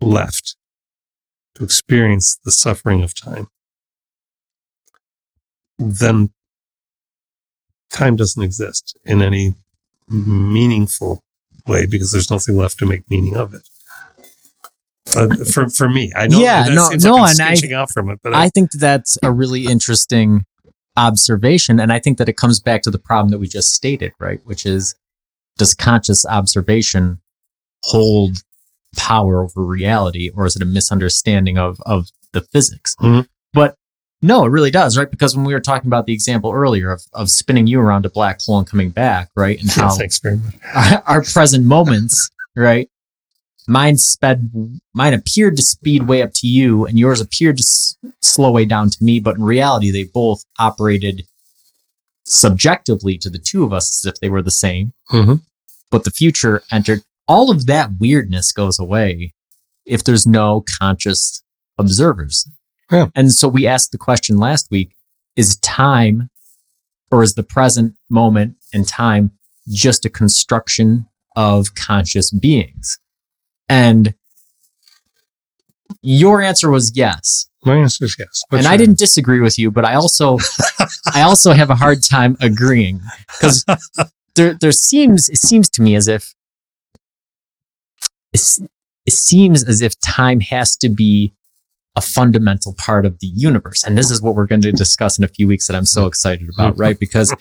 [0.00, 0.56] left
[1.54, 3.46] to experience the suffering of time,
[5.78, 6.30] then
[7.92, 9.54] time doesn't exist in any
[10.08, 11.22] meaningful
[11.66, 13.68] way because there's nothing left to make meaning of it.
[15.14, 18.10] Uh, for for me, I know Yeah, no- no, like I'm and I- out from
[18.10, 20.44] it, but I think that's a really interesting
[20.96, 21.78] observation.
[21.78, 24.40] And I think that it comes back to the problem that we just stated, right?
[24.44, 24.94] Which is
[25.58, 27.20] does conscious observation
[27.84, 28.38] hold
[28.96, 32.94] power over reality or is it a misunderstanding of, of the physics?
[33.00, 33.26] Mhm.
[33.52, 33.76] But
[34.22, 35.10] no, it really does, right?
[35.10, 38.10] Because when we were talking about the example earlier of, of spinning you around a
[38.10, 39.60] black hole and coming back, right?
[39.60, 39.88] And how
[40.74, 42.88] our, our present moments, right?
[43.68, 44.50] Mine sped,
[44.94, 48.64] mine appeared to speed way up to you, and yours appeared to s- slow way
[48.64, 49.18] down to me.
[49.20, 51.22] But in reality, they both operated
[52.24, 54.92] subjectively to the two of us as if they were the same.
[55.10, 55.42] Mhm.
[55.90, 57.02] But the future entered.
[57.28, 59.34] All of that weirdness goes away
[59.84, 61.42] if there's no conscious
[61.78, 62.48] observers.
[62.90, 63.08] Yeah.
[63.14, 64.94] And so we asked the question last week:
[65.34, 66.30] Is time,
[67.10, 69.32] or is the present moment and time
[69.68, 72.98] just a construction of conscious beings?
[73.68, 74.14] And
[76.02, 77.48] your answer was yes.
[77.64, 78.42] My answer is yes.
[78.48, 80.38] What's and I didn't disagree with you, but I also
[81.12, 83.64] I also have a hard time agreeing because
[84.36, 86.34] there there seems it seems to me as if
[88.32, 91.32] it seems as if time has to be
[91.96, 93.82] a fundamental part of the universe.
[93.82, 96.06] And this is what we're going to discuss in a few weeks that I'm so
[96.06, 96.98] excited about, right?
[96.98, 97.34] Because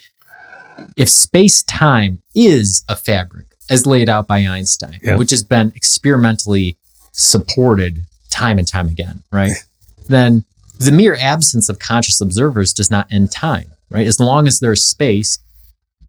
[0.98, 5.18] if space time is a fabric as laid out by Einstein, Yeah.
[5.18, 6.78] which has been experimentally
[7.12, 9.54] supported time and time again, right?
[10.08, 10.46] then
[10.80, 14.08] the mere absence of conscious observers does not end time, right?
[14.08, 15.40] As long as there's space,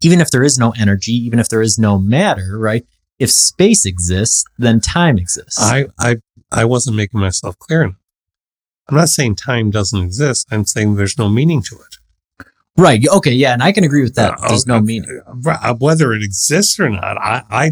[0.02, 2.84] even if there is no energy, even if there is no matter, right?
[3.18, 5.58] if space exists, then time exists.
[5.58, 6.16] I, I,
[6.52, 7.96] I wasn't making myself clear enough.
[8.88, 10.46] I'm not saying time doesn't exist.
[10.50, 12.46] I'm saying there's no meaning to it.
[12.76, 13.04] right.
[13.08, 13.32] Okay.
[13.32, 13.52] Yeah.
[13.52, 14.38] And I can agree with that.
[14.40, 15.20] Uh, There's no meaning.
[15.46, 17.70] Uh, Whether it exists or not, I, I,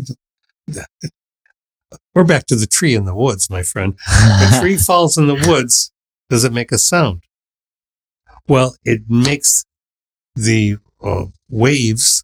[2.15, 3.97] we're back to the tree in the woods, my friend.
[4.09, 5.93] a tree falls in the woods,
[6.31, 7.23] does it make a sound?
[8.49, 9.65] Well, it makes
[10.35, 12.23] the uh, waves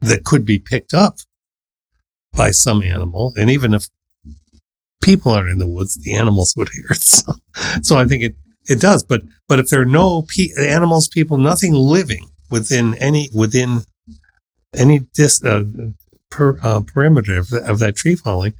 [0.00, 1.16] that could be picked up
[2.32, 3.32] by some animal.
[3.36, 3.88] And even if
[5.02, 6.98] people are in the woods, the animals would hear it.
[7.02, 7.32] So,
[7.82, 8.34] so I think it,
[8.68, 9.02] it does.
[9.04, 13.82] But, but if there are no pe- animals, people, nothing living within any, within
[14.74, 15.64] any dis, uh,
[16.30, 18.54] per, uh, perimeter of, the, of that tree falling,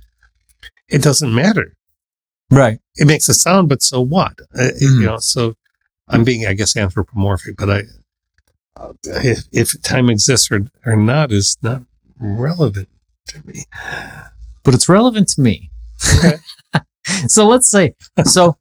[0.89, 1.73] it doesn't matter
[2.51, 2.79] right.
[2.97, 4.39] it makes a sound, but so what?
[4.55, 5.01] Uh, Mhm.
[5.01, 5.55] You know, so
[6.09, 7.83] I'm being, I guess, anthropomorphic, but I,
[8.77, 11.83] uh, if, if time exists or, or not is not
[12.21, 12.89] relevant
[13.29, 13.65] to me.
[14.63, 15.71] But it's relevant to me.
[16.19, 16.37] Okay.
[17.27, 18.57] so let's say, so,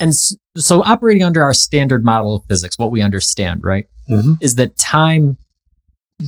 [0.00, 0.12] and
[0.56, 3.86] so operating under our standard model of physics, what we understand, right?
[4.10, 4.36] Mhm.
[4.42, 5.38] is that time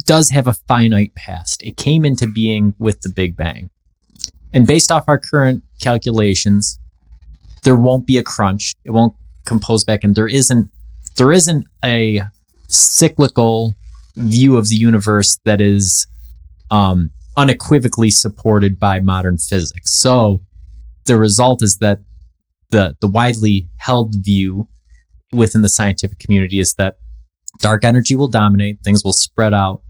[0.06, 1.62] does have a finite past.
[1.62, 3.70] It came into being with the Big Bang.
[4.52, 6.78] And based off our current calculations,
[7.64, 8.74] there won't be a crunch.
[8.84, 10.70] It won't compose back and there isn't
[11.16, 12.22] there isn't a
[12.68, 13.74] cyclical
[14.16, 16.06] view of the universe that is
[16.70, 19.92] um, unequivocally supported by modern physics.
[19.98, 20.42] So
[21.04, 22.00] the result is that
[22.70, 24.68] the the widely held view
[25.32, 26.96] within the scientific community is that
[27.60, 29.82] dark energy will dominate, things will spread out,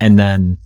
[0.00, 0.58] and then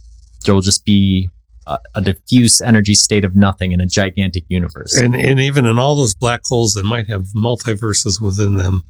[0.44, 1.28] there will just be
[1.66, 4.96] a, a diffuse energy state of nothing in a gigantic universe.
[4.96, 8.82] And, and even in all those black holes that might have multiverses within them,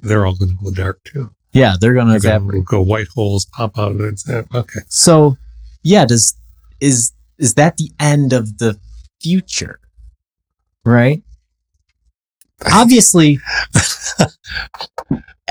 [0.00, 1.30] they're all going to go dark too.
[1.52, 2.50] yeah, they're going to They're evaporate.
[2.52, 4.20] going to go white holes, pop out of it.
[4.28, 4.80] Uh, Okay.
[4.88, 5.36] So,
[5.82, 6.34] yeah, does
[6.82, 8.78] is is that the end of the
[9.20, 9.80] future?
[10.84, 11.22] Right?
[12.72, 13.38] Obviously,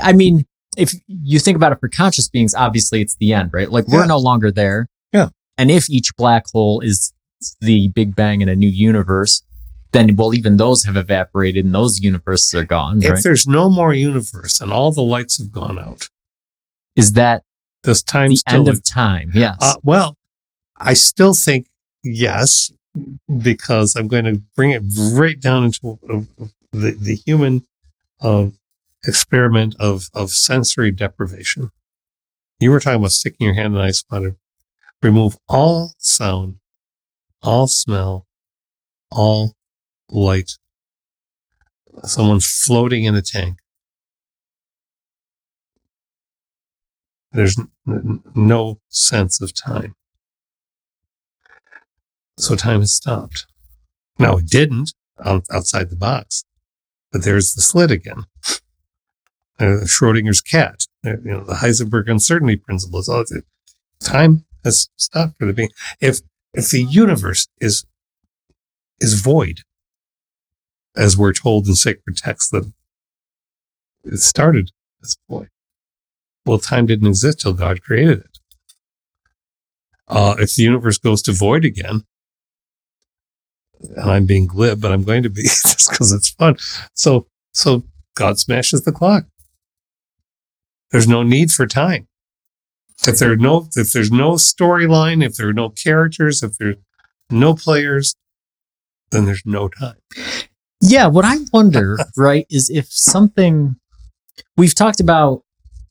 [0.00, 3.70] I mean, if you think about it for conscious beings, obviously it's the end, right?
[3.70, 4.06] Like we're Yeah.
[4.06, 4.88] no longer there.
[5.12, 5.28] Yeah.
[5.58, 7.12] And if each black hole is
[7.60, 9.42] the Big Bang in a new universe,
[9.92, 13.22] then well, even those have evaporated and those universes are gone, If right?
[13.22, 16.08] there's no more universe and all the lights have gone out,
[16.96, 17.42] Is that
[17.82, 19.32] does time the still end of time?
[19.34, 19.56] Yes.
[19.60, 20.16] Uh, well,
[20.82, 21.68] I still think
[22.02, 22.72] yes,
[23.42, 25.98] because I'm going to bring it right down into
[26.72, 27.64] the the human
[28.20, 28.46] uh,
[29.06, 31.70] experiment of of sensory deprivation.
[32.60, 34.36] You were talking about sticking your hand in ice water.
[35.02, 36.56] Remove all sound,
[37.42, 38.26] all smell,
[39.10, 39.54] all
[40.10, 40.52] light.
[42.04, 43.58] Someone's floating in a tank.
[47.32, 49.94] There's n- n- no sense of time.
[52.38, 53.46] So time has stopped.
[54.18, 56.44] Now it didn't outside the box,
[57.10, 58.24] but there's the slit again.
[59.60, 63.24] Uh, Schrodinger's cat, uh, you know, the Heisenberg uncertainty principle is all
[64.00, 65.70] time has stopped for the being.
[66.00, 66.20] If
[66.54, 67.84] if the universe is
[69.00, 69.60] is void,
[70.96, 72.72] as we're told in sacred texts that
[74.04, 74.72] it started
[75.02, 75.48] as void,
[76.44, 78.38] well, time didn't exist till God created it.
[80.08, 82.04] Uh, if the universe goes to void again,
[84.02, 86.56] I'm being glib, but I'm going to be just because it's fun.
[86.94, 89.24] So, so God smashes the clock.
[90.90, 92.06] There's no need for time.
[93.06, 96.76] If there are no, if there's no storyline, if there are no characters, if there's
[97.30, 98.14] no players,
[99.10, 99.96] then there's no time.
[100.80, 103.76] Yeah, what I wonder, right, is if something
[104.56, 105.42] we've talked about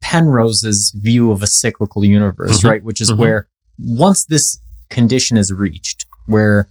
[0.02, 2.70] Penrose's view of a cyclical universe, Mhm.
[2.70, 3.18] right, which is Mhm.
[3.18, 6.70] where once this condition is reached, where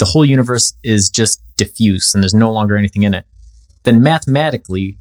[0.00, 3.24] the whole universe is just diffuse and there's no longer anything in it,
[3.84, 4.96] then mathematically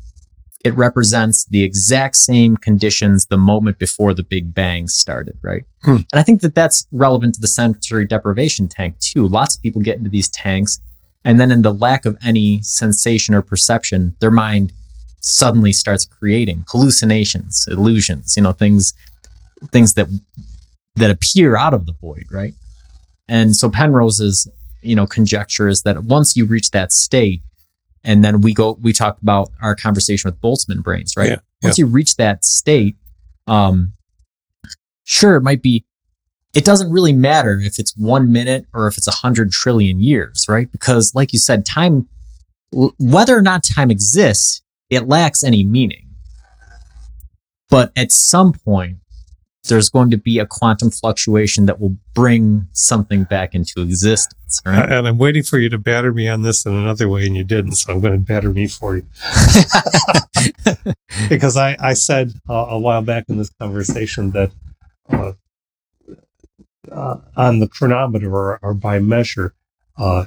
[0.64, 5.64] it represents the exact same conditions the moment before the Big Bang started, right?
[5.84, 6.02] Hmm.
[6.12, 9.26] And I think that that's relevant to the sensory deprivation tank too.
[9.26, 10.80] Lots of people get into these tanks
[11.26, 14.74] and then in the lack of any sensation or perception, their mind
[15.22, 18.94] suddenly starts creating hallucinations, illusions, you know, things
[19.72, 20.08] things that
[20.96, 22.54] that appear out of the void, right?
[23.28, 24.48] And so Penrose's,
[24.82, 27.42] you know, conjecture is that once you reach that state,
[28.04, 31.30] and then we go we talked about our conversation with Boltzmann brains, right?
[31.30, 32.96] Yeah, Once you reach that state,
[33.48, 33.94] um
[35.04, 35.86] sure it might be
[36.54, 40.46] it doesn't really matter if it's one minute or if it's a hundred trillion years,
[40.50, 40.72] right?
[40.72, 42.08] Because, like you said, time,
[42.72, 46.08] whether or not time exists, it lacks any meaning.
[47.70, 48.98] But at some point,
[49.70, 54.62] there's going to be a quantum fluctuation that will bring something back into existence.
[54.66, 54.92] Right?
[54.92, 57.44] And I'm waiting for you to batter me on this in another way, and you
[57.44, 57.74] didn't.
[57.74, 59.06] So I'm going to batter me for you.
[61.30, 64.52] because I, I said uh, a while back in this conversation that
[65.10, 65.34] uh,
[66.92, 69.54] uh, on the chronometer or, or by measure,
[69.98, 70.26] uh,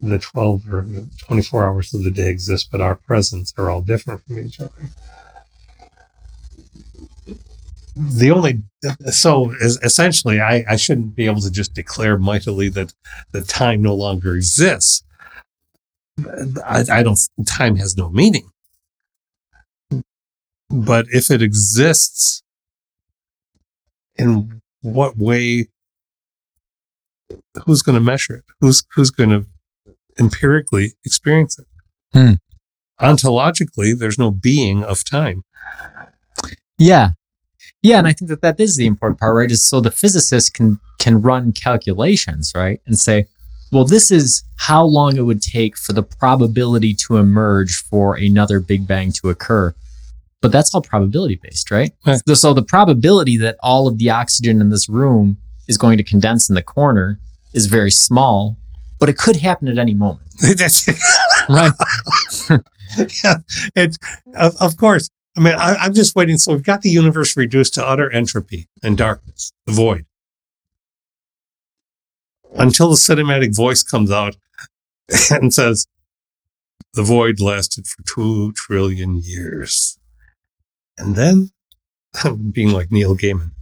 [0.00, 0.86] the 12 or
[1.26, 4.90] 24 hours of the day exist, but our presents are all different from each other
[7.94, 8.62] the only
[9.10, 12.94] so essentially I, I shouldn't be able to just declare mightily that
[13.32, 15.04] the time no longer exists.
[16.64, 18.50] I, I don't time has no meaning.
[20.70, 22.42] But if it exists
[24.16, 25.68] in what way
[27.66, 28.44] who's going to measure it?
[28.60, 29.46] Who's who's going to
[30.18, 31.66] empirically experience it?
[32.12, 32.32] Hmm.
[33.00, 35.44] ontologically there's no being of time.
[36.78, 37.12] Yeah.
[37.82, 39.50] Yeah, and I think that that is the important part, right?
[39.50, 43.26] Is so the physicist can can run calculations, right, and say,
[43.72, 48.60] well, this is how long it would take for the probability to emerge for another
[48.60, 49.74] Big Bang to occur.
[50.40, 51.92] But that's all probability based, right?
[52.06, 52.20] Right.
[52.26, 56.04] So- So the probability that all of the oxygen in this room is going to
[56.04, 57.18] condense in the corner
[57.52, 58.56] is very small,
[59.00, 60.26] but it could happen at any moment,
[61.48, 61.72] right?
[63.24, 63.36] yeah,
[63.74, 63.96] it's
[64.36, 65.08] of, of course.
[65.36, 66.38] I mean, I, I'm just waiting.
[66.38, 70.04] So we've got the universe reduced to utter entropy and darkness, the void,
[72.54, 74.36] until the cinematic voice comes out
[75.30, 75.86] and says,
[76.94, 79.98] "The void lasted for two trillion years,"
[80.98, 81.50] and then,
[82.52, 83.52] being like Neil Gaiman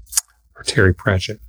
[0.57, 1.41] or Terry Pratchett,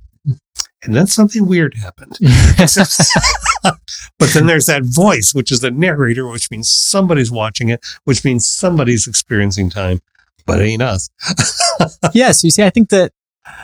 [0.84, 2.16] and then something weird happened.
[4.18, 8.24] but then there's that voice, which is the narrator, which means somebody's watching it, which
[8.24, 10.00] means somebody's experiencing time,
[10.46, 11.10] but it ain't us.
[12.14, 13.12] yeah, so you see, I think that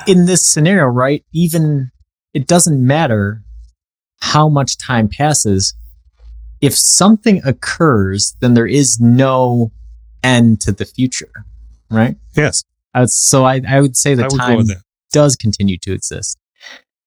[0.07, 1.91] in this scenario, right, even
[2.35, 3.43] it doesn't matter
[4.21, 5.75] how much time passes.
[6.61, 9.71] If something occurs, then there is no
[10.23, 11.31] end to the future,
[11.91, 12.17] right?
[12.37, 12.65] Yes,
[12.95, 14.83] Uh, so I, I would say would time that.
[15.13, 16.37] does continue to exist.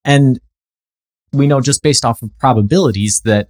[0.04, 0.40] And
[1.32, 3.48] we know just based off of probabilities that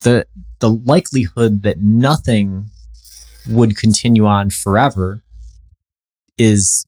[0.00, 0.26] the
[0.60, 2.66] the likelihood that nothing
[3.48, 5.22] would continue on forever
[6.38, 6.86] is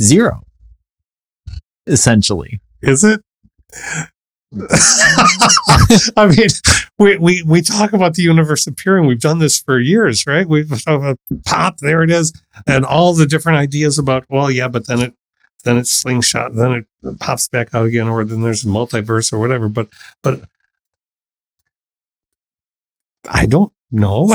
[0.00, 0.42] zero
[1.86, 3.20] essentially Is it?
[6.16, 6.48] I mean,
[6.98, 9.06] we, we, we talk about the universe appearing.
[9.06, 10.48] We've done this for years, right?
[10.48, 12.32] We've talked uh, pop, there it is,
[12.66, 15.14] and all the different ideas about, well, yeah, but then it
[15.62, 19.38] then it's slingshot, then it pops back out again, or then there's a multiverse or
[19.38, 19.68] whatever.
[19.68, 19.88] But
[20.22, 20.40] but
[23.28, 24.34] I don't know.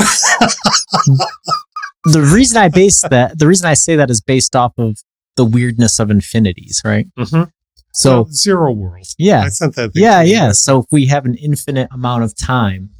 [2.12, 4.96] the reason i base that the reason i say that is based off of
[5.36, 7.50] the weirdness of infinities right Mhm.
[7.92, 9.06] so Well, zero world.
[9.18, 9.90] yeah I sent that.
[9.94, 10.52] Yeah, yeah.
[10.52, 12.90] So if we have an infinite amount of time,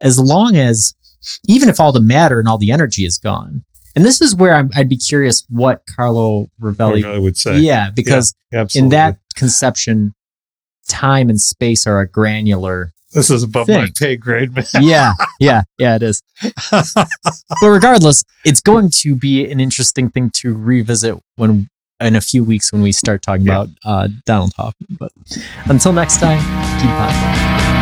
[0.00, 0.94] as long as,
[1.48, 3.64] even if all the matter and all the energy is gone,
[3.96, 7.58] and this is where I'm, I'd be curious what Carlo Rovelli, I would say.
[7.58, 8.86] yeah, because Absolutely.
[8.86, 10.14] in that conception,
[10.88, 12.92] time and space are a granular.
[13.14, 14.64] This is above my pay grade, man.
[14.80, 16.22] Yeah, yeah, yeah, it is.
[16.70, 17.08] But
[17.62, 21.68] regardless, it's going to be an interesting thing to revisit when
[22.00, 23.62] in a few weeks when we start talking Yeah.
[23.62, 24.96] about uh, Donald Hoffman.
[24.98, 25.12] But
[25.66, 26.40] until next time,
[26.80, 27.73] keep on.